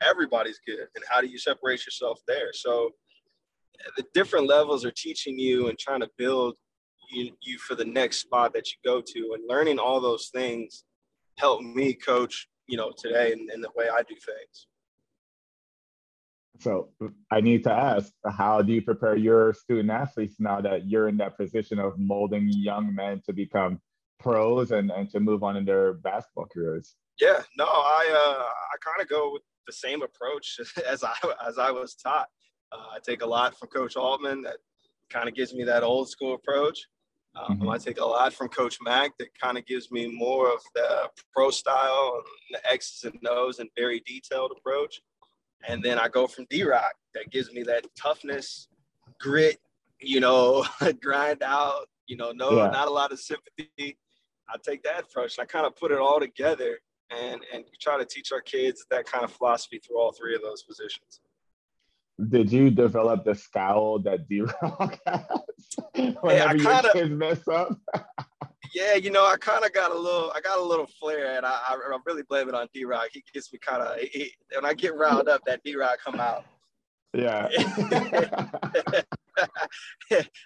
everybody's 0.00 0.60
good. 0.66 0.86
And 0.94 1.04
how 1.08 1.20
do 1.20 1.26
you 1.26 1.38
separate 1.38 1.84
yourself 1.84 2.20
there? 2.26 2.52
So 2.52 2.90
the 3.96 4.04
different 4.14 4.46
levels 4.46 4.84
are 4.84 4.92
teaching 4.92 5.38
you 5.38 5.68
and 5.68 5.78
trying 5.78 6.00
to 6.00 6.10
build 6.16 6.54
you, 7.12 7.32
you 7.40 7.58
for 7.58 7.74
the 7.74 7.84
next 7.84 8.18
spot 8.18 8.52
that 8.54 8.68
you 8.70 8.76
go 8.84 9.00
to. 9.00 9.34
And 9.34 9.48
learning 9.48 9.78
all 9.78 10.00
those 10.00 10.28
things 10.28 10.84
helped 11.38 11.64
me 11.64 11.94
coach, 11.94 12.48
you 12.66 12.76
know, 12.76 12.92
today 12.96 13.32
in, 13.32 13.48
in 13.52 13.60
the 13.60 13.70
way 13.76 13.88
I 13.88 14.02
do 14.02 14.14
things. 14.14 14.66
So 16.60 16.90
I 17.30 17.40
need 17.40 17.64
to 17.64 17.72
ask, 17.72 18.12
how 18.38 18.62
do 18.62 18.72
you 18.72 18.82
prepare 18.82 19.16
your 19.16 19.52
student 19.52 19.90
athletes 19.90 20.36
now 20.38 20.60
that 20.60 20.86
you're 20.86 21.08
in 21.08 21.16
that 21.16 21.36
position 21.36 21.78
of 21.80 21.98
molding 21.98 22.48
young 22.48 22.94
men 22.94 23.20
to 23.26 23.32
become 23.32 23.80
pros 24.20 24.70
and, 24.70 24.90
and 24.92 25.10
to 25.10 25.18
move 25.18 25.42
on 25.42 25.56
in 25.56 25.64
their 25.64 25.94
basketball 25.94 26.46
careers? 26.52 26.94
Yeah, 27.20 27.42
no, 27.58 27.64
I 27.64 28.10
uh, 28.12 28.42
I 28.42 28.76
kind 28.84 29.02
of 29.02 29.08
go 29.08 29.32
with 29.32 29.42
the 29.66 29.72
same 29.72 30.02
approach 30.02 30.58
as 30.88 31.02
I 31.02 31.14
as 31.46 31.58
I 31.58 31.70
was 31.70 31.94
taught. 31.94 32.28
Uh, 32.70 32.94
I 32.94 32.98
take 33.04 33.22
a 33.22 33.26
lot 33.26 33.58
from 33.58 33.68
Coach 33.68 33.96
Altman 33.96 34.42
that 34.42 34.56
kind 35.10 35.28
of 35.28 35.34
gives 35.34 35.52
me 35.52 35.64
that 35.64 35.82
old 35.82 36.08
school 36.08 36.34
approach. 36.34 36.86
Um, 37.34 37.58
mm-hmm. 37.58 37.68
I 37.70 37.78
take 37.78 37.98
a 37.98 38.04
lot 38.04 38.32
from 38.34 38.48
Coach 38.48 38.78
Mack 38.82 39.16
that 39.18 39.28
kind 39.40 39.56
of 39.56 39.64
gives 39.66 39.90
me 39.90 40.06
more 40.06 40.52
of 40.52 40.60
the 40.74 41.08
pro 41.32 41.50
style 41.50 42.16
and 42.16 42.62
the 42.62 42.70
X's 42.70 43.04
and 43.04 43.18
O's 43.26 43.58
and 43.58 43.70
very 43.76 44.02
detailed 44.06 44.52
approach. 44.56 45.00
And 45.66 45.82
then 45.82 45.98
I 45.98 46.08
go 46.08 46.26
from 46.26 46.46
D 46.50 46.62
Rock 46.64 46.94
that 47.14 47.30
gives 47.30 47.52
me 47.52 47.62
that 47.64 47.86
toughness, 47.96 48.68
grit, 49.18 49.58
you 50.00 50.20
know, 50.20 50.66
grind 51.02 51.42
out, 51.42 51.88
you 52.06 52.16
know, 52.16 52.32
no, 52.32 52.50
yeah. 52.56 52.68
not 52.68 52.88
a 52.88 52.90
lot 52.90 53.12
of 53.12 53.20
sympathy. 53.20 53.96
I 54.48 54.56
take 54.62 54.82
that 54.82 55.04
approach 55.04 55.38
and 55.38 55.44
I 55.44 55.46
kind 55.46 55.64
of 55.64 55.76
put 55.76 55.92
it 55.92 55.98
all 55.98 56.20
together 56.20 56.78
and 57.10 57.40
and 57.52 57.64
try 57.80 57.98
to 57.98 58.04
teach 58.04 58.32
our 58.32 58.40
kids 58.40 58.84
that 58.90 59.06
kind 59.06 59.24
of 59.24 59.32
philosophy 59.32 59.78
through 59.78 59.98
all 59.98 60.12
three 60.12 60.34
of 60.34 60.42
those 60.42 60.62
positions. 60.62 61.20
Did 62.28 62.52
you 62.52 62.70
develop 62.70 63.24
the 63.24 63.34
scowl 63.34 63.98
that 64.00 64.28
D 64.28 64.42
Rock 64.42 64.98
has 65.06 65.24
whenever 65.94 66.28
hey, 66.28 66.58
kinda, 66.58 66.82
your 66.84 66.92
kids 66.92 67.10
mess 67.10 67.48
up? 67.48 67.78
yeah, 68.74 68.94
you 68.94 69.10
know, 69.10 69.24
I 69.24 69.36
kind 69.38 69.64
of 69.64 69.72
got 69.72 69.90
a 69.90 69.98
little, 69.98 70.30
I 70.34 70.40
got 70.40 70.58
a 70.58 70.62
little 70.62 70.86
flair, 71.00 71.36
and 71.36 71.46
I, 71.46 71.58
I, 71.68 71.98
really 72.06 72.22
blame 72.28 72.48
it 72.48 72.54
on 72.54 72.68
D 72.72 72.84
Rock. 72.84 73.08
He 73.12 73.24
gets 73.32 73.52
me 73.52 73.58
kind 73.58 73.82
of, 73.82 73.98
when 74.54 74.64
I 74.64 74.74
get 74.74 74.94
riled 74.96 75.28
up, 75.28 75.42
that 75.46 75.62
D 75.64 75.76
Rock 75.76 75.98
come 76.04 76.20
out. 76.20 76.44
Yeah. 77.14 77.48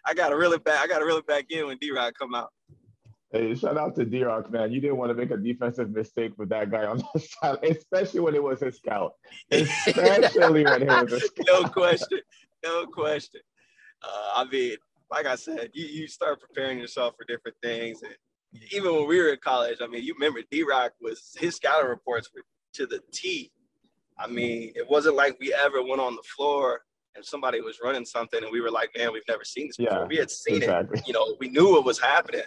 I 0.04 0.14
got 0.14 0.32
a 0.32 0.36
really 0.36 0.58
bad, 0.58 0.82
I 0.82 0.86
got 0.86 1.02
a 1.02 1.04
really 1.04 1.22
bad 1.26 1.48
game 1.48 1.66
when 1.66 1.78
D 1.78 1.90
Rock 1.92 2.14
come 2.18 2.34
out. 2.34 2.50
Hey, 3.32 3.54
shout 3.56 3.76
out 3.76 3.96
to 3.96 4.04
D 4.04 4.22
Rock, 4.22 4.52
man. 4.52 4.70
You 4.70 4.80
didn't 4.80 4.98
want 4.98 5.10
to 5.10 5.14
make 5.14 5.30
a 5.32 5.36
defensive 5.36 5.90
mistake 5.90 6.32
with 6.36 6.48
that 6.50 6.70
guy 6.70 6.84
on 6.84 6.98
the 6.98 7.20
side, 7.42 7.58
especially 7.64 8.20
when 8.20 8.34
it 8.34 8.42
was 8.42 8.60
his 8.60 8.76
scout. 8.76 9.14
Especially 9.50 10.64
when 10.64 10.82
it 10.82 10.88
was 10.88 11.12
a 11.12 11.20
scout. 11.26 11.46
No 11.46 11.68
question. 11.68 12.20
No 12.64 12.86
question. 12.86 13.40
Uh, 14.02 14.30
I 14.36 14.44
mean, 14.44 14.76
like 15.10 15.26
I 15.26 15.34
said, 15.34 15.70
you, 15.74 15.86
you 15.86 16.06
start 16.06 16.40
preparing 16.40 16.78
yourself 16.78 17.14
for 17.18 17.24
different 17.24 17.56
things. 17.62 18.02
And 18.02 18.14
even 18.72 18.94
when 18.94 19.08
we 19.08 19.20
were 19.20 19.30
in 19.30 19.38
college, 19.42 19.78
I 19.80 19.88
mean, 19.88 20.04
you 20.04 20.14
remember 20.14 20.40
D 20.50 20.62
Rock 20.62 20.92
was 21.00 21.36
his 21.38 21.56
scouting 21.56 21.88
reports 21.90 22.30
were 22.34 22.42
to 22.74 22.86
the 22.86 23.00
T. 23.12 23.50
I 24.18 24.28
mean, 24.28 24.72
it 24.74 24.88
wasn't 24.88 25.16
like 25.16 25.36
we 25.40 25.52
ever 25.52 25.82
went 25.82 26.00
on 26.00 26.14
the 26.14 26.22
floor 26.22 26.82
and 27.16 27.24
somebody 27.24 27.60
was 27.60 27.78
running 27.82 28.04
something 28.04 28.42
and 28.42 28.52
we 28.52 28.60
were 28.60 28.70
like, 28.70 28.90
man, 28.96 29.12
we've 29.12 29.22
never 29.28 29.44
seen 29.44 29.66
this 29.66 29.76
before. 29.76 30.00
Yeah, 30.00 30.06
we 30.06 30.16
had 30.16 30.30
seen 30.30 30.56
exactly. 30.56 31.00
it. 31.00 31.08
You 31.08 31.12
know, 31.12 31.36
we 31.40 31.48
knew 31.48 31.72
what 31.72 31.84
was 31.84 32.00
happening. 32.00 32.42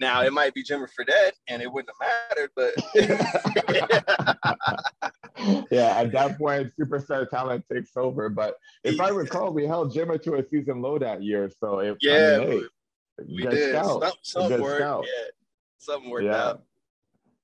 Now 0.00 0.22
it 0.22 0.32
might 0.32 0.54
be 0.54 0.64
Jimmer 0.64 0.88
Fredette 0.88 1.34
and 1.48 1.62
it 1.62 1.72
wouldn't 1.72 1.94
have 2.00 2.10
mattered, 2.28 2.50
but 2.56 2.74
yeah, 5.70 5.98
at 5.98 6.10
that 6.12 6.36
point, 6.36 6.72
superstar 6.78 7.26
talent 7.28 7.64
takes 7.72 7.96
over. 7.96 8.28
But 8.28 8.56
if 8.82 9.00
I 9.00 9.08
recall, 9.10 9.52
we 9.52 9.66
held 9.66 9.94
Jimmer 9.94 10.20
to 10.24 10.34
a 10.34 10.44
season 10.48 10.82
low 10.82 10.98
that 10.98 11.22
year. 11.22 11.48
So 11.60 11.78
if 11.78 11.98
yeah, 12.00 12.40
I 12.40 12.44
mean, 12.44 12.50
hey, 12.50 12.62
we 13.28 13.44
did. 13.44 13.70
Scout, 13.70 14.02
some, 14.22 14.50
some 14.50 14.60
worked. 14.60 14.78
Scout. 14.78 15.06
Yeah, 15.06 15.24
something 15.78 16.10
worked 16.10 16.26
yeah. 16.26 16.44
out. 16.44 16.64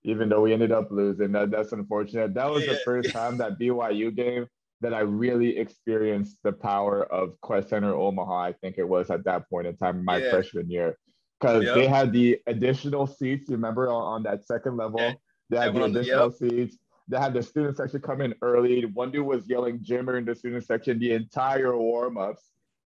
Even 0.02 0.28
though 0.28 0.40
we 0.40 0.52
ended 0.52 0.72
up 0.72 0.90
losing, 0.90 1.30
that 1.32 1.50
that's 1.50 1.72
unfortunate. 1.72 2.34
That 2.34 2.50
was 2.50 2.64
yeah. 2.64 2.72
the 2.72 2.78
first 2.80 3.12
time 3.12 3.38
that 3.38 3.60
BYU 3.60 4.14
game 4.14 4.48
that 4.80 4.94
I 4.94 5.00
really 5.00 5.58
experienced 5.58 6.38
the 6.42 6.52
power 6.52 7.04
of 7.04 7.34
Qwest 7.44 7.68
Center 7.68 7.94
Omaha. 7.94 8.40
I 8.40 8.52
think 8.54 8.78
it 8.78 8.88
was 8.88 9.10
at 9.10 9.24
that 9.24 9.48
point 9.50 9.66
in 9.66 9.76
time, 9.76 10.02
my 10.04 10.16
yeah. 10.16 10.30
freshman 10.30 10.70
year, 10.70 10.96
because 11.40 11.64
yep. 11.64 11.74
they 11.74 11.86
had 11.86 12.12
the 12.12 12.38
additional 12.46 13.06
seats. 13.06 13.48
You 13.48 13.56
remember 13.56 13.88
on, 13.88 14.02
on 14.02 14.22
that 14.24 14.44
second 14.46 14.76
level, 14.76 15.00
yeah. 15.00 15.14
they 15.48 15.56
had 15.56 15.74
the 15.74 15.84
additional 15.84 16.34
yep. 16.40 16.50
seats 16.50 16.76
they 17.10 17.18
had 17.18 17.34
the 17.34 17.42
student 17.42 17.76
section 17.76 18.00
come 18.00 18.20
in 18.20 18.34
early. 18.40 18.84
One 18.84 19.10
dude 19.10 19.26
was 19.26 19.48
yelling 19.48 19.80
Jimmer 19.80 20.16
in 20.16 20.24
the 20.24 20.34
student 20.34 20.64
section 20.64 20.98
the 20.98 21.12
entire 21.12 21.76
warm-ups. 21.76 22.42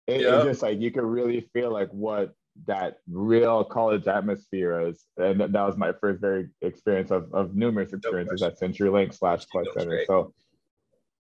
It, 0.08 0.22
yep. 0.22 0.44
just 0.44 0.62
like 0.62 0.80
you 0.80 0.92
could 0.92 1.04
really 1.04 1.50
feel 1.54 1.72
like 1.72 1.90
what 1.92 2.34
that 2.66 2.98
real 3.10 3.64
college 3.64 4.08
atmosphere 4.08 4.88
is. 4.88 5.06
And 5.18 5.40
that, 5.40 5.54
that 5.54 5.66
was 5.66 5.78
my 5.78 5.94
first 5.94 6.20
very 6.20 6.50
experience 6.62 7.12
of, 7.12 7.34
of 7.34 7.56
numerous 7.56 7.94
experiences 7.94 8.42
no 8.42 8.48
at 8.48 8.60
CenturyLink 8.60 9.14
slash 9.14 9.46
Qwest 9.54 9.74
Center. 9.74 10.04
So 10.06 10.34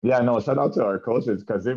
yeah, 0.02 0.18
no, 0.20 0.40
shout 0.40 0.58
out 0.58 0.74
to 0.74 0.84
our 0.84 0.98
coaches 0.98 1.44
because 1.44 1.68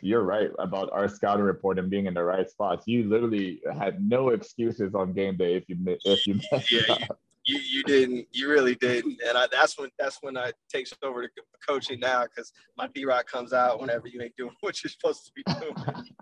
you're 0.00 0.22
right 0.22 0.50
about 0.58 0.90
our 0.92 1.08
scouting 1.08 1.44
report 1.44 1.78
and 1.78 1.90
being 1.90 2.06
in 2.06 2.14
the 2.14 2.22
right 2.22 2.48
spots. 2.48 2.84
You 2.86 3.08
literally 3.08 3.60
had 3.78 4.06
no 4.06 4.30
excuses 4.30 4.94
on 4.94 5.12
game 5.12 5.36
day 5.36 5.54
if 5.56 5.68
you 5.68 5.76
if 6.04 6.26
you 6.26 6.40
messed 6.52 6.70
yeah, 6.70 6.92
up 6.92 7.18
you 7.44 7.58
you 7.58 7.82
didn't 7.84 8.26
you 8.32 8.48
really 8.48 8.74
didn't 8.74 9.20
and 9.26 9.36
I, 9.36 9.46
that's 9.52 9.78
when 9.78 9.90
that's 9.98 10.18
when 10.22 10.36
I 10.36 10.52
takes 10.72 10.92
over 11.02 11.22
to 11.22 11.42
coaching 11.66 12.00
now 12.00 12.24
because 12.24 12.52
my 12.76 12.88
D 12.88 13.04
Rock 13.04 13.26
comes 13.26 13.52
out 13.52 13.80
whenever 13.80 14.08
you 14.08 14.20
ain't 14.22 14.36
doing 14.36 14.54
what 14.60 14.82
you're 14.82 14.90
supposed 14.90 15.26
to 15.26 15.32
be 15.34 15.42
doing. 15.60 16.04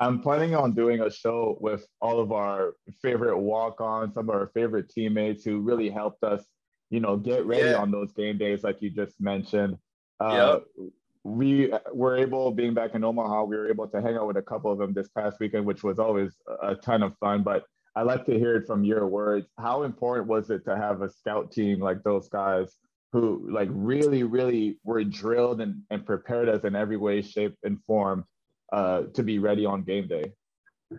I'm 0.00 0.20
planning 0.20 0.56
on 0.56 0.72
doing 0.72 1.00
a 1.00 1.10
show 1.10 1.56
with 1.60 1.86
all 2.00 2.18
of 2.18 2.32
our 2.32 2.74
favorite 3.02 3.38
walk-ons, 3.38 4.14
some 4.14 4.28
of 4.28 4.34
our 4.34 4.48
favorite 4.48 4.88
teammates 4.88 5.44
who 5.44 5.60
really 5.60 5.90
helped 5.90 6.24
us, 6.24 6.44
you 6.90 6.98
know, 6.98 7.16
get 7.16 7.46
ready 7.46 7.68
yeah. 7.68 7.76
on 7.76 7.92
those 7.92 8.10
game 8.12 8.36
days, 8.36 8.64
like 8.64 8.82
you 8.82 8.90
just 8.90 9.14
mentioned. 9.20 9.76
Uh, 10.22 10.60
yep. 10.78 10.88
We 11.24 11.72
were 11.92 12.16
able, 12.16 12.50
being 12.50 12.74
back 12.74 12.94
in 12.94 13.04
Omaha, 13.04 13.44
we 13.44 13.56
were 13.56 13.68
able 13.68 13.86
to 13.88 14.02
hang 14.02 14.16
out 14.16 14.26
with 14.26 14.36
a 14.36 14.42
couple 14.42 14.72
of 14.72 14.78
them 14.78 14.92
this 14.92 15.08
past 15.08 15.38
weekend, 15.38 15.64
which 15.64 15.84
was 15.84 15.98
always 15.98 16.36
a 16.62 16.74
ton 16.74 17.02
of 17.02 17.16
fun. 17.18 17.42
But 17.42 17.64
I 17.94 18.02
like 18.02 18.24
to 18.26 18.38
hear 18.38 18.56
it 18.56 18.66
from 18.66 18.84
your 18.84 19.06
words. 19.06 19.46
How 19.58 19.82
important 19.82 20.26
was 20.26 20.50
it 20.50 20.64
to 20.64 20.76
have 20.76 21.02
a 21.02 21.10
scout 21.10 21.52
team 21.52 21.78
like 21.78 22.02
those 22.02 22.28
guys 22.28 22.76
who 23.12 23.48
like 23.52 23.68
really, 23.70 24.22
really 24.22 24.78
were 24.84 25.04
drilled 25.04 25.60
and, 25.60 25.82
and 25.90 26.04
prepared 26.04 26.48
us 26.48 26.64
in 26.64 26.74
every 26.74 26.96
way, 26.96 27.22
shape, 27.22 27.54
and 27.62 27.78
form 27.84 28.24
uh, 28.72 29.02
to 29.14 29.22
be 29.22 29.38
ready 29.38 29.66
on 29.66 29.82
game 29.82 30.08
day? 30.08 30.32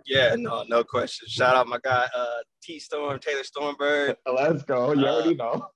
Yeah, 0.06 0.36
no, 0.38 0.64
no 0.68 0.84
question. 0.84 1.28
Shout 1.28 1.56
out 1.56 1.68
my 1.68 1.80
guy, 1.84 2.08
uh, 2.16 2.38
T 2.62 2.80
Storm, 2.80 3.20
Taylor 3.20 3.44
Stormberg. 3.44 4.16
Let's 4.34 4.64
go. 4.64 4.94
You 4.94 5.06
uh, 5.06 5.12
already 5.12 5.36
know. 5.36 5.68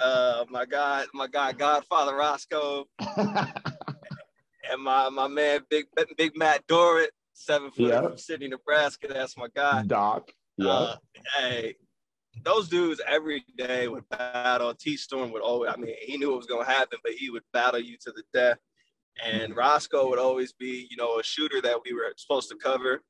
Uh, 0.00 0.44
my 0.50 0.64
God, 0.64 1.06
my 1.14 1.26
God, 1.26 1.58
Godfather 1.58 2.16
Roscoe, 2.16 2.86
and 3.16 4.82
my 4.82 5.08
my 5.08 5.28
man, 5.28 5.60
Big 5.70 5.86
Big 6.16 6.36
Matt 6.36 6.66
Dorrit, 6.66 7.10
seven 7.32 7.70
foot 7.70 7.88
yep. 7.88 8.04
from 8.04 8.18
Sidney, 8.18 8.48
Nebraska. 8.48 9.08
That's 9.08 9.36
my 9.36 9.48
guy. 9.54 9.82
Doc. 9.84 10.30
Yeah. 10.56 10.68
Uh, 10.68 10.96
hey, 11.38 11.74
those 12.44 12.68
dudes 12.68 13.00
every 13.06 13.44
day 13.56 13.88
would 13.88 14.08
battle. 14.08 14.74
T 14.74 14.96
Storm 14.96 15.32
would 15.32 15.42
always, 15.42 15.72
I 15.72 15.76
mean, 15.76 15.94
he 16.00 16.16
knew 16.16 16.30
what 16.30 16.38
was 16.38 16.46
going 16.46 16.64
to 16.64 16.70
happen, 16.70 16.98
but 17.02 17.12
he 17.12 17.30
would 17.30 17.42
battle 17.52 17.80
you 17.80 17.96
to 18.02 18.12
the 18.12 18.22
death. 18.32 18.58
And. 19.24 19.54
Roscoe 19.56 20.08
would 20.08 20.18
always 20.18 20.52
be, 20.52 20.88
you 20.90 20.96
know, 20.96 21.20
a 21.20 21.22
shooter 21.22 21.60
that 21.62 21.78
we 21.84 21.94
were 21.94 22.12
supposed 22.16 22.48
to 22.50 22.56
cover. 22.56 23.00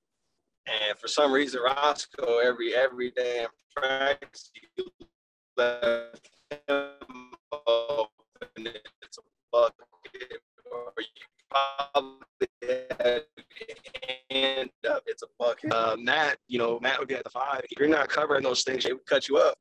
And 0.67 0.99
for 0.99 1.09
some 1.09 1.33
reason, 1.33 1.61
Roscoe 1.62 2.38
every 2.38 2.75
every 2.75 3.11
day 3.11 3.43
in 3.43 3.49
practice, 3.75 4.51
you 4.77 4.87
left 5.57 6.31
open. 7.66 8.09
It's 9.02 9.18
a 9.18 9.22
bucket, 9.52 10.40
or 10.70 10.92
you 10.98 11.24
probably 11.50 12.48
had 12.98 13.22
hand 14.30 14.70
up. 14.88 15.02
It's 15.07 15.22
a 15.22 15.26
bucket. 15.38 15.72
Uh, 15.72 15.96
Matt, 15.98 16.38
you 16.48 16.59
know, 16.59 16.78
Matt 16.80 16.98
would 16.98 17.09
be 17.09 17.14
at 17.14 17.24
the 17.24 17.30
five. 17.30 17.62
If 17.70 17.78
you're 17.78 17.88
not 17.88 18.09
covering 18.09 18.42
those 18.42 18.62
things, 18.62 18.85
they 18.85 18.92
would 18.92 19.07
cut 19.07 19.28
you 19.28 19.37
up. 19.37 19.57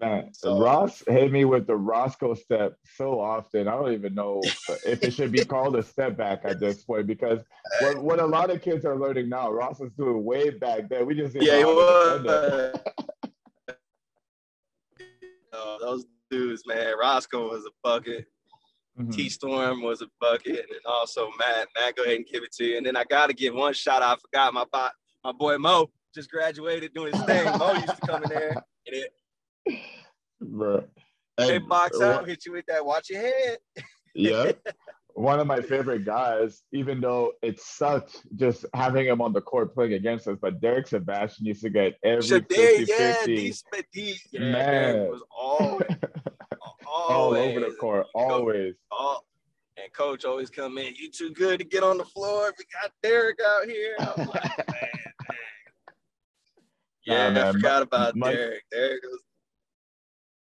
Man, 0.00 0.32
so, 0.32 0.60
Ross 0.60 1.02
hit 1.08 1.32
me 1.32 1.44
with 1.44 1.66
the 1.66 1.74
Roscoe 1.74 2.34
step 2.34 2.76
so 2.84 3.18
often. 3.18 3.66
I 3.66 3.72
don't 3.72 3.92
even 3.92 4.14
know 4.14 4.40
if 4.86 5.02
it 5.02 5.12
should 5.12 5.32
be 5.32 5.44
called 5.44 5.74
a 5.74 5.82
step 5.82 6.16
back 6.16 6.42
at 6.44 6.60
this 6.60 6.84
point 6.84 7.08
because 7.08 7.40
what, 7.80 7.98
what 7.98 8.20
a 8.20 8.26
lot 8.26 8.50
of 8.50 8.62
kids 8.62 8.84
are 8.84 8.96
learning 8.96 9.28
now, 9.28 9.50
Ross 9.50 9.80
was 9.80 9.90
doing 9.92 10.24
way 10.24 10.50
back 10.50 10.88
then. 10.88 11.04
We 11.04 11.16
just 11.16 11.34
yeah, 11.34 11.58
he 11.58 11.64
was. 11.64 12.74
Oh, 15.58 15.78
those 15.80 16.04
dudes, 16.30 16.62
man. 16.66 16.94
Roscoe 16.98 17.50
was 17.50 17.64
a 17.64 17.70
bucket. 17.82 18.26
Mm-hmm. 18.98 19.10
T 19.10 19.28
Storm 19.28 19.82
was 19.82 20.02
a 20.02 20.06
bucket, 20.20 20.66
and 20.70 20.80
also 20.86 21.30
Matt. 21.38 21.68
Matt, 21.76 21.96
go 21.96 22.04
ahead 22.04 22.16
and 22.16 22.26
give 22.26 22.42
it 22.42 22.52
to 22.52 22.64
you. 22.64 22.76
And 22.76 22.86
then 22.86 22.96
I 22.96 23.04
got 23.04 23.28
to 23.28 23.34
give 23.34 23.54
one 23.54 23.72
shout 23.72 24.02
out. 24.02 24.18
I 24.18 24.20
forgot 24.20 24.54
my 24.54 24.64
bot, 24.72 24.92
my 25.24 25.32
boy 25.32 25.58
Mo 25.58 25.90
just 26.14 26.30
graduated 26.30 26.92
doing 26.94 27.12
his 27.12 27.22
thing. 27.24 27.44
Mo 27.58 27.72
used 27.74 27.86
to 27.86 28.06
come 28.06 28.22
in 28.24 28.30
there 28.30 28.48
and 28.50 28.96
it 29.66 29.80
Bro. 30.40 30.84
They 31.36 31.58
box 31.58 32.00
out, 32.00 32.26
hit 32.26 32.44
you 32.46 32.52
with 32.52 32.66
that. 32.66 32.84
Watch 32.84 33.10
your 33.10 33.20
head. 33.20 33.58
yeah. 34.14 34.52
One 35.18 35.40
of 35.40 35.48
my 35.48 35.60
favorite 35.60 36.04
guys, 36.04 36.62
even 36.72 37.00
though 37.00 37.32
it 37.42 37.58
sucked 37.60 38.22
just 38.36 38.64
having 38.72 39.06
him 39.06 39.20
on 39.20 39.32
the 39.32 39.40
court 39.40 39.74
playing 39.74 39.94
against 39.94 40.28
us, 40.28 40.38
but 40.40 40.60
Derek 40.60 40.86
Sebastian 40.86 41.44
used 41.44 41.62
to 41.62 41.70
get 41.70 41.96
every 42.04 42.22
Shadare, 42.22 42.46
50, 42.46 42.84
yeah, 42.86 43.12
50. 43.14 43.54
D, 43.92 44.16
yeah, 44.30 44.40
man. 44.40 45.08
was 45.08 45.20
always, 45.36 45.88
always 46.86 46.86
all 46.86 47.34
over 47.34 47.58
the 47.58 47.74
court, 47.80 48.06
always. 48.14 48.74
All, 48.92 49.26
and 49.76 49.92
coach 49.92 50.24
always 50.24 50.50
come 50.50 50.78
in, 50.78 50.94
you 50.94 51.10
too 51.10 51.32
good 51.32 51.58
to 51.58 51.64
get 51.64 51.82
on 51.82 51.98
the 51.98 52.04
floor. 52.04 52.54
We 52.56 52.64
got 52.80 52.92
Derek 53.02 53.40
out 53.44 53.68
here. 53.68 53.96
I'm 53.98 54.28
like, 54.28 54.68
man, 54.68 54.88
Yeah, 57.06 57.30
nah, 57.30 57.48
I 57.48 57.52
forgot 57.52 57.82
about 57.82 58.14
Derek. 58.20 58.62
Derek 58.70 59.02
was 59.02 59.20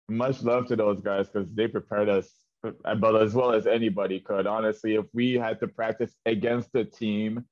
much 0.09 0.43
love 0.45 0.67
to 0.67 0.77
those 0.77 1.01
guys 1.01 1.29
because 1.29 1.49
they 1.55 1.67
prepared 1.67 2.09
us, 2.09 2.31
Uh, 2.63 2.95
but 2.95 3.21
as 3.21 3.35
well 3.35 3.53
as 3.53 3.67
anybody 3.67 4.21
could. 4.21 4.47
Honestly, 4.47 4.95
if 4.97 5.07
we 5.13 5.35
had 5.35 5.59
to 5.61 5.69
practice 5.69 6.15
against 6.27 6.73
the 6.73 6.85
team 6.85 7.45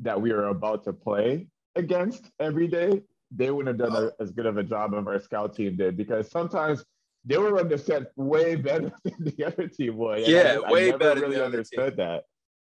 that 0.00 0.20
we 0.20 0.32
were 0.32 0.48
about 0.48 0.84
to 0.84 0.92
play 0.92 1.46
against 1.76 2.30
every 2.40 2.66
day, 2.66 3.02
they 3.30 3.50
wouldn't 3.50 3.80
have 3.80 3.90
done 3.90 4.04
a, 4.04 4.22
as 4.22 4.30
good 4.30 4.46
of 4.46 4.56
a 4.56 4.62
job 4.62 4.94
as 4.94 5.06
our 5.06 5.20
scout 5.20 5.54
team 5.54 5.76
did 5.76 5.96
because 5.96 6.30
sometimes 6.30 6.84
they 7.24 7.38
were 7.38 7.58
on 7.58 7.68
the 7.68 7.78
set 7.78 8.12
way 8.16 8.56
better 8.56 8.92
than 9.04 9.14
the 9.18 9.44
other 9.44 9.68
team 9.68 9.96
would. 9.96 10.26
Yeah, 10.26 10.58
I, 10.64 10.72
way 10.72 10.88
I 10.88 10.90
never 10.90 10.98
better. 10.98 11.20
Really 11.22 11.40
understood 11.40 11.96
that. 11.96 12.24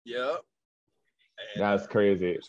Yep. 0.05 0.41
That's 1.55 1.87
crazy. 1.87 2.39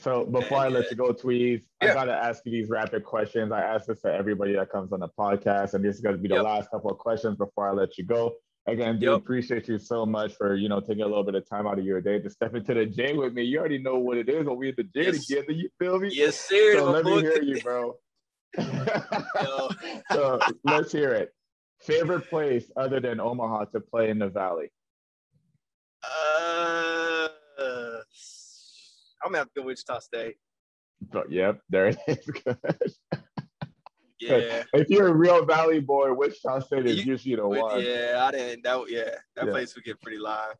So 0.00 0.24
before 0.24 0.58
I 0.58 0.68
let 0.68 0.90
you 0.90 0.96
go, 0.96 1.12
Tweez, 1.12 1.62
yeah. 1.82 1.90
I 1.90 1.94
gotta 1.94 2.12
ask 2.12 2.44
you 2.44 2.52
these 2.52 2.68
rapid 2.68 3.04
questions. 3.04 3.52
I 3.52 3.60
ask 3.60 3.86
this 3.86 4.00
to 4.02 4.12
everybody 4.12 4.54
that 4.54 4.70
comes 4.70 4.92
on 4.92 5.00
the 5.00 5.08
podcast, 5.08 5.74
and 5.74 5.84
this 5.84 5.96
is 5.96 6.00
gonna 6.00 6.18
be 6.18 6.28
the 6.28 6.36
yep. 6.36 6.44
last 6.44 6.70
couple 6.70 6.90
of 6.90 6.98
questions 6.98 7.36
before 7.36 7.68
I 7.68 7.72
let 7.72 7.98
you 7.98 8.04
go. 8.04 8.34
Again, 8.68 8.98
do 8.98 9.06
yep. 9.06 9.16
appreciate 9.16 9.68
you 9.68 9.78
so 9.78 10.04
much 10.04 10.34
for 10.34 10.56
you 10.56 10.68
know 10.68 10.80
taking 10.80 11.02
a 11.02 11.06
little 11.06 11.22
bit 11.22 11.34
of 11.34 11.48
time 11.48 11.66
out 11.66 11.78
of 11.78 11.84
your 11.84 12.00
day 12.00 12.18
to 12.18 12.28
step 12.28 12.54
into 12.54 12.74
the 12.74 12.86
gym 12.86 13.16
with 13.16 13.32
me. 13.32 13.44
You 13.44 13.58
already 13.58 13.78
know 13.78 13.98
what 13.98 14.18
it 14.18 14.28
is 14.28 14.46
when 14.46 14.56
we 14.56 14.70
at 14.70 14.76
the 14.76 14.84
J 14.84 15.06
yes. 15.06 15.26
together. 15.26 15.52
You 15.52 15.68
feel 15.78 15.98
me? 15.98 16.10
Yes, 16.12 16.40
sir. 16.40 16.76
So 16.76 16.90
let 16.90 17.04
me 17.04 17.20
hear 17.20 17.42
you, 17.42 17.60
bro. 17.60 17.94
so 20.10 20.40
let's 20.64 20.92
hear 20.92 21.12
it. 21.12 21.32
Favorite 21.80 22.28
place 22.28 22.70
other 22.76 23.00
than 23.00 23.20
Omaha 23.20 23.66
to 23.66 23.80
play 23.80 24.10
in 24.10 24.18
the 24.18 24.28
Valley? 24.28 24.72
Uh 26.02 27.25
I'm 29.26 29.32
gonna 29.32 29.38
have 29.38 29.52
to 29.54 29.60
go 29.60 29.66
Wichita 29.66 29.98
State. 29.98 30.36
But 31.12 31.30
yep, 31.30 31.60
there 31.68 31.88
it 31.88 31.98
is. 32.06 32.98
Yeah. 34.18 34.62
If 34.72 34.88
you're 34.88 35.08
a 35.08 35.14
real 35.14 35.44
Valley 35.44 35.80
boy, 35.80 36.12
Wichita 36.14 36.60
State 36.60 36.86
is 36.86 37.04
you, 37.04 37.12
usually 37.12 37.36
the 37.36 37.46
one. 37.46 37.82
Yeah, 37.82 38.24
I 38.26 38.30
didn't. 38.30 38.64
That 38.64 38.86
yeah, 38.88 39.10
that 39.36 39.44
yeah. 39.46 39.50
place 39.50 39.74
would 39.74 39.84
get 39.84 40.00
pretty 40.00 40.18
live. 40.18 40.54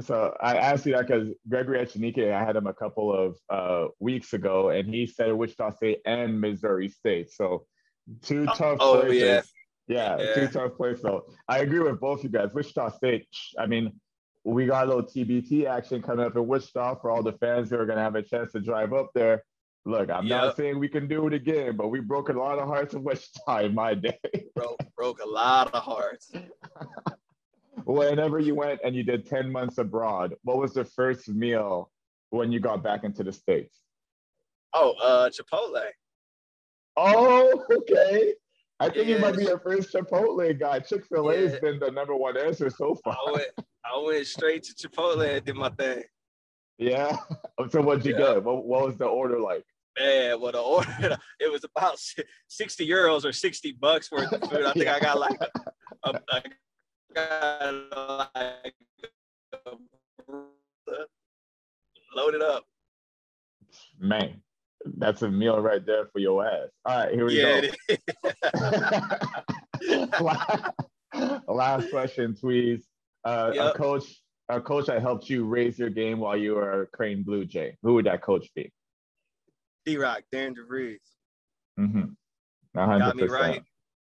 So 0.00 0.34
I 0.40 0.56
asked 0.56 0.86
you 0.86 0.92
that 0.92 1.08
because 1.08 1.28
Gregory 1.48 1.84
Echenique, 1.84 2.32
I 2.32 2.44
had 2.44 2.54
him 2.54 2.68
a 2.68 2.72
couple 2.72 3.12
of 3.12 3.36
uh, 3.50 3.88
weeks 3.98 4.32
ago, 4.32 4.70
and 4.70 4.88
he 4.88 5.06
said 5.06 5.32
Wichita 5.32 5.70
State 5.72 6.02
and 6.06 6.40
Missouri 6.40 6.88
State. 6.88 7.32
So 7.32 7.66
two 8.22 8.46
oh, 8.48 8.54
tough 8.54 8.78
oh, 8.80 9.00
places. 9.00 9.52
Yeah. 9.88 10.16
yeah. 10.18 10.18
Yeah, 10.18 10.34
two 10.34 10.48
tough 10.48 10.76
places. 10.76 11.02
So 11.02 11.26
I 11.48 11.58
agree 11.58 11.80
with 11.80 12.00
both 12.00 12.22
you 12.22 12.30
guys. 12.30 12.54
Wichita 12.54 12.90
State, 12.90 13.26
I 13.58 13.66
mean, 13.66 13.92
we 14.46 14.64
got 14.64 14.84
a 14.84 14.86
little 14.86 15.02
TBT 15.02 15.66
action 15.66 16.00
coming 16.00 16.24
up 16.24 16.36
in 16.36 16.46
Wichita 16.46 17.00
for 17.00 17.10
all 17.10 17.20
the 17.20 17.32
fans 17.32 17.68
who 17.68 17.76
are 17.76 17.84
going 17.84 17.98
to 17.98 18.02
have 18.02 18.14
a 18.14 18.22
chance 18.22 18.52
to 18.52 18.60
drive 18.60 18.92
up 18.92 19.10
there. 19.12 19.42
Look, 19.84 20.08
I'm 20.08 20.24
yep. 20.26 20.40
not 20.40 20.56
saying 20.56 20.78
we 20.78 20.88
can 20.88 21.08
do 21.08 21.26
it 21.26 21.34
again, 21.34 21.76
but 21.76 21.88
we 21.88 21.98
broke 21.98 22.28
a 22.28 22.32
lot 22.32 22.60
of 22.60 22.68
hearts 22.68 22.94
in 22.94 23.02
Wichita 23.02 23.64
in 23.64 23.74
my 23.74 23.94
day. 23.94 24.18
broke, 24.54 24.78
broke 24.96 25.20
a 25.20 25.28
lot 25.28 25.74
of 25.74 25.82
hearts. 25.82 26.32
Whenever 27.84 28.38
you 28.38 28.54
went 28.54 28.80
and 28.84 28.94
you 28.94 29.02
did 29.02 29.26
10 29.26 29.50
months 29.50 29.78
abroad, 29.78 30.34
what 30.44 30.58
was 30.58 30.74
the 30.74 30.84
first 30.84 31.28
meal 31.28 31.90
when 32.30 32.52
you 32.52 32.60
got 32.60 32.84
back 32.84 33.02
into 33.02 33.24
the 33.24 33.32
States? 33.32 33.80
Oh, 34.72 34.92
uh, 35.02 35.28
Chipotle. 35.28 35.86
Oh, 36.96 37.64
okay. 37.72 38.34
I 38.78 38.90
think 38.90 39.08
yeah. 39.08 39.16
you 39.16 39.20
might 39.20 39.36
be 39.36 39.44
your 39.44 39.58
first 39.58 39.92
Chipotle 39.92 40.58
guy. 40.58 40.80
Chick 40.80 41.06
Fil 41.06 41.30
A 41.30 41.36
has 41.36 41.52
yeah. 41.54 41.58
been 41.60 41.78
the 41.78 41.90
number 41.90 42.14
one 42.14 42.36
answer 42.36 42.68
so 42.68 42.94
far. 43.02 43.16
I 43.26 43.32
went, 43.32 43.48
I 43.84 44.02
went 44.04 44.26
straight 44.26 44.64
to 44.64 44.74
Chipotle 44.74 45.26
and 45.26 45.44
did 45.44 45.56
my 45.56 45.70
thing. 45.70 46.02
Yeah. 46.78 47.16
So 47.70 47.80
what'd 47.80 48.04
you 48.04 48.12
yeah. 48.12 48.34
get? 48.34 48.44
What, 48.44 48.66
what 48.66 48.84
was 48.84 48.98
the 48.98 49.06
order 49.06 49.40
like? 49.40 49.64
Man, 49.98 50.38
well, 50.42 50.52
the 50.52 50.60
order 50.60 51.16
it 51.40 51.50
was 51.50 51.64
about 51.64 51.96
sixty 52.48 52.86
euros 52.86 53.24
or 53.24 53.32
sixty 53.32 53.72
bucks 53.72 54.12
worth 54.12 54.30
of 54.30 54.42
food. 54.50 54.66
I 54.66 54.74
think 54.74 54.86
I 54.86 55.00
got 55.00 55.18
like, 55.18 55.40
a, 55.40 56.10
a, 56.10 56.22
I 56.30 56.42
got 57.14 57.85
that's 65.16 65.22
a 65.22 65.30
meal 65.30 65.58
right 65.60 65.84
there 65.86 66.04
for 66.12 66.18
your 66.18 66.46
ass. 66.46 66.68
All 66.84 66.98
right, 66.98 67.14
here 67.14 67.24
we 67.24 67.40
yeah, 67.40 67.62
go. 69.88 71.42
Last 71.54 71.90
question, 71.90 72.34
Tweez. 72.34 72.82
Uh, 73.24 73.50
yep. 73.54 73.74
A 73.74 73.78
coach, 73.78 74.04
a 74.50 74.60
coach 74.60 74.86
that 74.86 75.00
helped 75.00 75.30
you 75.30 75.46
raise 75.46 75.78
your 75.78 75.88
game 75.88 76.18
while 76.18 76.36
you 76.36 76.56
were 76.56 76.82
a 76.82 76.86
Creighton 76.88 77.22
Blue 77.22 77.46
Jay. 77.46 77.78
Who 77.82 77.94
would 77.94 78.04
that 78.04 78.20
coach 78.20 78.46
be? 78.54 78.70
D 79.86 79.96
Rock, 79.96 80.20
Darren 80.34 80.54
DeVries. 80.54 80.98
Mm-hmm. 81.80 82.10
Got 82.74 83.16
me 83.16 83.26
right, 83.26 83.62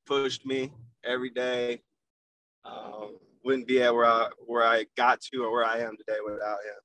pushed 0.06 0.46
me 0.46 0.72
every 1.04 1.30
day. 1.30 1.82
Um, 2.64 3.16
wouldn't 3.44 3.66
be 3.66 3.82
at 3.82 3.94
where 3.94 4.06
I 4.06 4.30
where 4.46 4.64
I 4.64 4.86
got 4.96 5.20
to 5.20 5.44
or 5.44 5.52
where 5.52 5.66
I 5.66 5.80
am 5.80 5.98
today 5.98 6.18
without 6.24 6.60
him. 6.64 6.83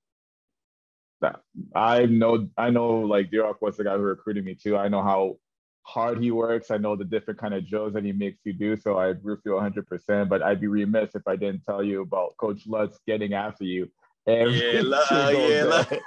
I 1.76 2.06
know 2.06 2.48
I 2.58 2.70
know 2.70 3.00
like 3.00 3.32
D-Rock 3.32 3.62
was 3.62 3.78
the 3.78 3.84
guy 3.84 3.96
who 3.96 4.04
recruited 4.04 4.46
me 4.46 4.56
too. 4.56 4.78
I 4.78 4.88
know 4.88 5.02
how 5.02 5.38
hard 5.84 6.22
he 6.22 6.32
works. 6.32 6.72
I 6.72 6.78
know 6.78 6.96
the 6.96 7.04
different 7.04 7.40
kind 7.40 7.54
of 7.54 7.68
drills 7.68 7.94
that 7.94 8.04
he 8.04 8.12
makes 8.12 8.40
you 8.44 8.54
do. 8.54 8.78
So 8.78 8.98
I 8.98 9.08
agree 9.08 9.34
with 9.34 9.42
you 9.46 9.52
100%. 9.52 10.30
But 10.30 10.44
I'd 10.44 10.62
be 10.62 10.68
remiss 10.68 11.16
if 11.16 11.28
I 11.28 11.36
didn't 11.36 11.64
tell 11.66 11.84
you 11.84 12.02
about 12.02 12.38
Coach 12.38 12.68
Lutz 12.68 13.00
getting 13.08 13.34
after 13.34 13.64
you. 13.64 13.90
yeah, 14.28 14.82
yeah. 15.12 15.84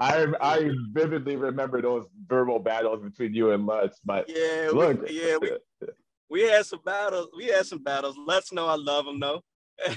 I 0.00 0.26
I 0.40 0.70
vividly 0.90 1.36
remember 1.36 1.80
those 1.80 2.06
verbal 2.26 2.58
battles 2.58 3.02
between 3.02 3.32
you 3.34 3.52
and 3.52 3.66
Lutz. 3.66 3.98
But 4.04 4.28
yeah, 4.28 4.70
look, 4.72 5.02
we, 5.02 5.22
yeah, 5.22 5.36
we, 5.36 5.50
we 6.28 6.42
had 6.42 6.66
some 6.66 6.80
battles. 6.84 7.28
We 7.36 7.46
had 7.46 7.66
some 7.66 7.82
battles. 7.82 8.16
Let's 8.26 8.52
know 8.52 8.66
I 8.66 8.74
love 8.74 9.06
him 9.06 9.20
though. 9.20 9.42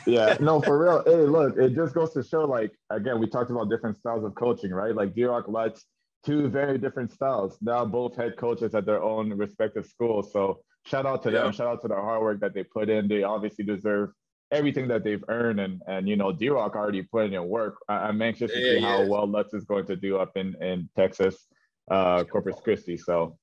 Yeah, 0.05 0.37
no, 0.41 0.61
for 0.61 0.77
real. 0.77 1.03
Hey, 1.05 1.25
look, 1.25 1.57
it 1.57 1.75
just 1.75 1.93
goes 1.93 2.13
to 2.13 2.23
show, 2.23 2.45
like, 2.45 2.71
again, 2.89 3.19
we 3.19 3.27
talked 3.27 3.51
about 3.51 3.69
different 3.69 3.97
styles 3.97 4.23
of 4.23 4.35
coaching, 4.35 4.71
right? 4.71 4.95
Like 4.95 5.13
D 5.13 5.23
Rock 5.23 5.47
Lutz, 5.47 5.85
two 6.25 6.49
very 6.49 6.77
different 6.77 7.11
styles. 7.11 7.57
Now 7.61 7.85
both 7.85 8.15
head 8.15 8.37
coaches 8.37 8.75
at 8.75 8.85
their 8.85 9.01
own 9.01 9.33
respective 9.33 9.85
schools. 9.85 10.31
So 10.31 10.59
shout 10.85 11.05
out 11.05 11.23
to 11.23 11.31
yeah. 11.31 11.43
them. 11.43 11.51
Shout 11.51 11.67
out 11.67 11.81
to 11.81 11.87
the 11.87 11.95
hard 11.95 12.21
work 12.21 12.39
that 12.41 12.53
they 12.53 12.63
put 12.63 12.89
in. 12.89 13.07
They 13.07 13.23
obviously 13.23 13.65
deserve 13.65 14.11
everything 14.51 14.87
that 14.89 15.03
they've 15.03 15.23
earned. 15.29 15.59
And 15.59 15.81
and 15.87 16.07
you 16.07 16.15
know, 16.15 16.31
D 16.31 16.49
Rock 16.49 16.75
already 16.75 17.03
put 17.03 17.31
in 17.31 17.47
work. 17.47 17.77
I, 17.87 18.09
am 18.09 18.21
anxious 18.21 18.51
to 18.51 18.59
yeah, 18.59 18.73
see 18.73 18.81
how 18.81 19.05
well 19.05 19.27
Lutz 19.27 19.53
is 19.53 19.65
going 19.65 19.85
to 19.87 19.95
do 19.95 20.17
up 20.17 20.31
in 20.35 20.55
in 20.61 20.89
Texas, 20.95 21.47
uh, 21.89 22.23
Corpus 22.25 22.59
Christi. 22.63 22.97
So 22.97 23.37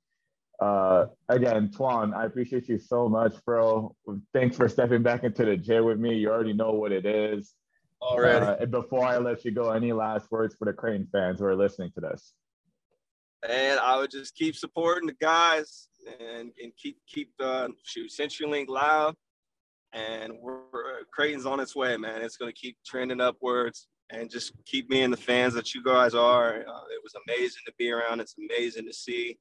uh, 0.61 1.07
again, 1.29 1.69
Twan, 1.69 2.15
I 2.15 2.25
appreciate 2.25 2.69
you 2.69 2.79
so 2.79 3.09
much, 3.09 3.35
bro. 3.45 3.95
Thanks 4.33 4.57
for 4.57 4.69
stepping 4.69 5.03
back 5.03 5.25
into 5.25 5.45
the 5.45 5.57
J 5.57 5.81
with 5.81 5.99
me. 5.99 6.15
You 6.17 6.31
already 6.31 6.55
know 6.55 6.73
what 6.73 6.93
it 6.93 7.05
is. 7.05 7.55
Already. 8.01 8.45
Uh, 8.45 8.57
and 8.61 8.71
before 8.71 9.05
I 9.05 9.19
let 9.19 9.45
you 9.45 9.51
go, 9.51 9.71
any 9.71 9.93
last 9.93 10.31
words 10.31 10.55
for 10.55 10.65
the 10.65 10.73
Creighton 10.73 11.09
fans 11.13 11.41
who 11.41 11.47
are 11.47 11.57
listening 11.57 11.91
to 11.95 12.01
this? 12.01 12.33
And 13.47 13.79
I 13.81 13.99
would 13.99 14.11
just 14.11 14.35
keep 14.35 14.57
supporting 14.57 15.07
the 15.07 15.17
guys 15.21 15.89
and, 16.21 16.53
and 16.63 16.73
keep 16.77 16.99
keep 17.07 17.33
uh, 17.41 17.69
shoot 17.85 18.11
CenturyLink 18.11 18.69
loud. 18.69 19.15
And 19.93 20.33
we're 20.41 20.61
Creighton's 21.13 21.47
on 21.47 21.61
its 21.61 21.77
way, 21.77 21.97
man. 21.97 22.23
It's 22.23 22.37
gonna 22.37 22.53
keep 22.53 22.77
trending 22.85 23.21
upwards 23.21 23.89
and 24.11 24.31
just 24.31 24.53
keep 24.65 24.89
being 24.89 25.11
the 25.11 25.17
fans 25.17 25.55
that 25.55 25.75
you 25.75 25.83
guys 25.83 26.15
are. 26.15 26.61
Uh, 26.61 26.85
it 26.91 27.03
was 27.03 27.15
amazing 27.27 27.63
to 27.67 27.73
be 27.79 27.91
around. 27.91 28.21
It's 28.21 28.37
amazing 28.39 28.87
to 28.87 28.93
see 28.93 29.39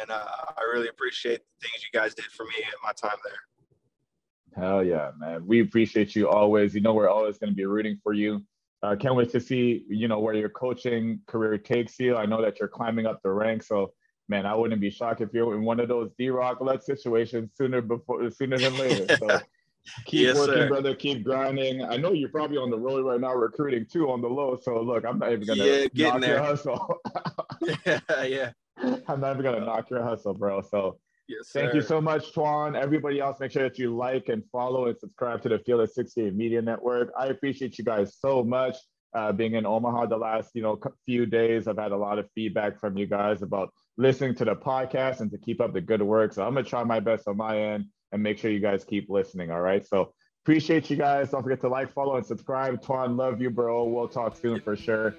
and 0.00 0.10
uh, 0.10 0.24
I 0.56 0.62
really 0.72 0.88
appreciate 0.88 1.40
the 1.60 1.68
things 1.68 1.84
you 1.84 1.98
guys 1.98 2.14
did 2.14 2.26
for 2.26 2.44
me 2.44 2.54
at 2.66 2.74
my 2.82 2.92
time 2.92 3.18
there. 3.24 4.62
Hell 4.62 4.84
yeah, 4.84 5.12
man. 5.18 5.46
We 5.46 5.60
appreciate 5.60 6.14
you 6.14 6.28
always. 6.28 6.74
You 6.74 6.80
know, 6.80 6.92
we're 6.92 7.08
always 7.08 7.38
going 7.38 7.50
to 7.50 7.56
be 7.56 7.64
rooting 7.64 7.98
for 8.02 8.12
you. 8.12 8.42
Uh, 8.82 8.96
can't 8.96 9.14
wait 9.14 9.30
to 9.30 9.40
see, 9.40 9.84
you 9.88 10.08
know, 10.08 10.18
where 10.18 10.34
your 10.34 10.48
coaching 10.48 11.20
career 11.26 11.56
takes 11.56 11.98
you. 12.00 12.16
I 12.16 12.26
know 12.26 12.42
that 12.42 12.58
you're 12.58 12.68
climbing 12.68 13.06
up 13.06 13.20
the 13.22 13.30
ranks. 13.30 13.68
So, 13.68 13.92
man, 14.28 14.44
I 14.44 14.54
wouldn't 14.54 14.80
be 14.80 14.90
shocked 14.90 15.20
if 15.20 15.30
you're 15.32 15.54
in 15.54 15.64
one 15.64 15.78
of 15.78 15.88
those 15.88 16.10
D 16.18 16.30
Rock 16.30 16.60
led 16.60 16.82
situations 16.82 17.50
sooner 17.56 17.80
before 17.80 18.28
sooner 18.30 18.58
than 18.58 18.76
later. 18.76 19.16
So 19.18 19.40
keep 20.04 20.26
yes, 20.26 20.36
working, 20.36 20.54
sir. 20.54 20.68
brother. 20.68 20.94
Keep 20.96 21.22
grinding. 21.22 21.84
I 21.84 21.96
know 21.96 22.12
you're 22.12 22.28
probably 22.28 22.58
on 22.58 22.70
the 22.70 22.78
road 22.78 23.06
right 23.06 23.20
now 23.20 23.34
recruiting 23.34 23.86
too 23.90 24.10
on 24.10 24.20
the 24.20 24.28
low. 24.28 24.58
So 24.60 24.80
look, 24.82 25.04
I'm 25.06 25.18
not 25.18 25.32
even 25.32 25.46
gonna 25.46 25.64
yeah, 25.64 26.10
knock 26.10 26.20
there. 26.20 26.34
your 26.34 26.42
hustle. 26.42 27.00
yeah, 27.86 28.24
yeah. 28.24 28.50
I'm 29.08 29.20
not 29.20 29.32
even 29.32 29.42
gonna 29.42 29.64
knock 29.64 29.90
your 29.90 30.02
hustle, 30.02 30.34
bro. 30.34 30.60
So 30.62 30.98
yes, 31.28 31.50
thank 31.52 31.74
you 31.74 31.82
so 31.82 32.00
much, 32.00 32.32
Twan. 32.32 32.80
Everybody 32.80 33.20
else, 33.20 33.38
make 33.40 33.52
sure 33.52 33.62
that 33.62 33.78
you 33.78 33.94
like 33.94 34.28
and 34.28 34.42
follow 34.50 34.86
and 34.86 34.98
subscribe 34.98 35.42
to 35.42 35.48
the 35.48 35.58
Field 35.60 35.80
of 35.80 35.90
68 35.90 36.34
Media 36.34 36.62
Network. 36.62 37.12
I 37.18 37.26
appreciate 37.26 37.78
you 37.78 37.84
guys 37.84 38.16
so 38.18 38.42
much. 38.42 38.76
Uh, 39.14 39.30
being 39.30 39.54
in 39.54 39.66
Omaha 39.66 40.06
the 40.06 40.16
last 40.16 40.52
you 40.54 40.62
know 40.62 40.80
few 41.04 41.26
days, 41.26 41.68
I've 41.68 41.78
had 41.78 41.92
a 41.92 41.96
lot 41.96 42.18
of 42.18 42.28
feedback 42.34 42.80
from 42.80 42.96
you 42.96 43.06
guys 43.06 43.42
about 43.42 43.70
listening 43.98 44.34
to 44.36 44.44
the 44.44 44.56
podcast 44.56 45.20
and 45.20 45.30
to 45.30 45.38
keep 45.38 45.60
up 45.60 45.74
the 45.74 45.80
good 45.80 46.02
work. 46.02 46.32
So 46.32 46.44
I'm 46.46 46.54
gonna 46.54 46.66
try 46.66 46.82
my 46.84 47.00
best 47.00 47.28
on 47.28 47.36
my 47.36 47.58
end 47.58 47.86
and 48.12 48.22
make 48.22 48.38
sure 48.38 48.50
you 48.50 48.60
guys 48.60 48.84
keep 48.84 49.10
listening. 49.10 49.50
All 49.50 49.60
right. 49.60 49.86
So 49.86 50.12
appreciate 50.44 50.90
you 50.90 50.96
guys. 50.96 51.30
Don't 51.30 51.42
forget 51.42 51.60
to 51.60 51.68
like, 51.68 51.92
follow, 51.92 52.16
and 52.16 52.26
subscribe. 52.26 52.82
Twan, 52.82 53.16
love 53.16 53.40
you, 53.40 53.50
bro. 53.50 53.84
We'll 53.84 54.08
talk 54.08 54.36
soon 54.36 54.60
for 54.60 54.76
sure. 54.76 55.14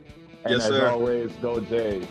And 0.45 0.56
yes, 0.56 0.63
as 0.63 0.69
sir. 0.69 0.88
always, 0.88 1.32
go 1.34 1.60
Jays. 1.60 2.06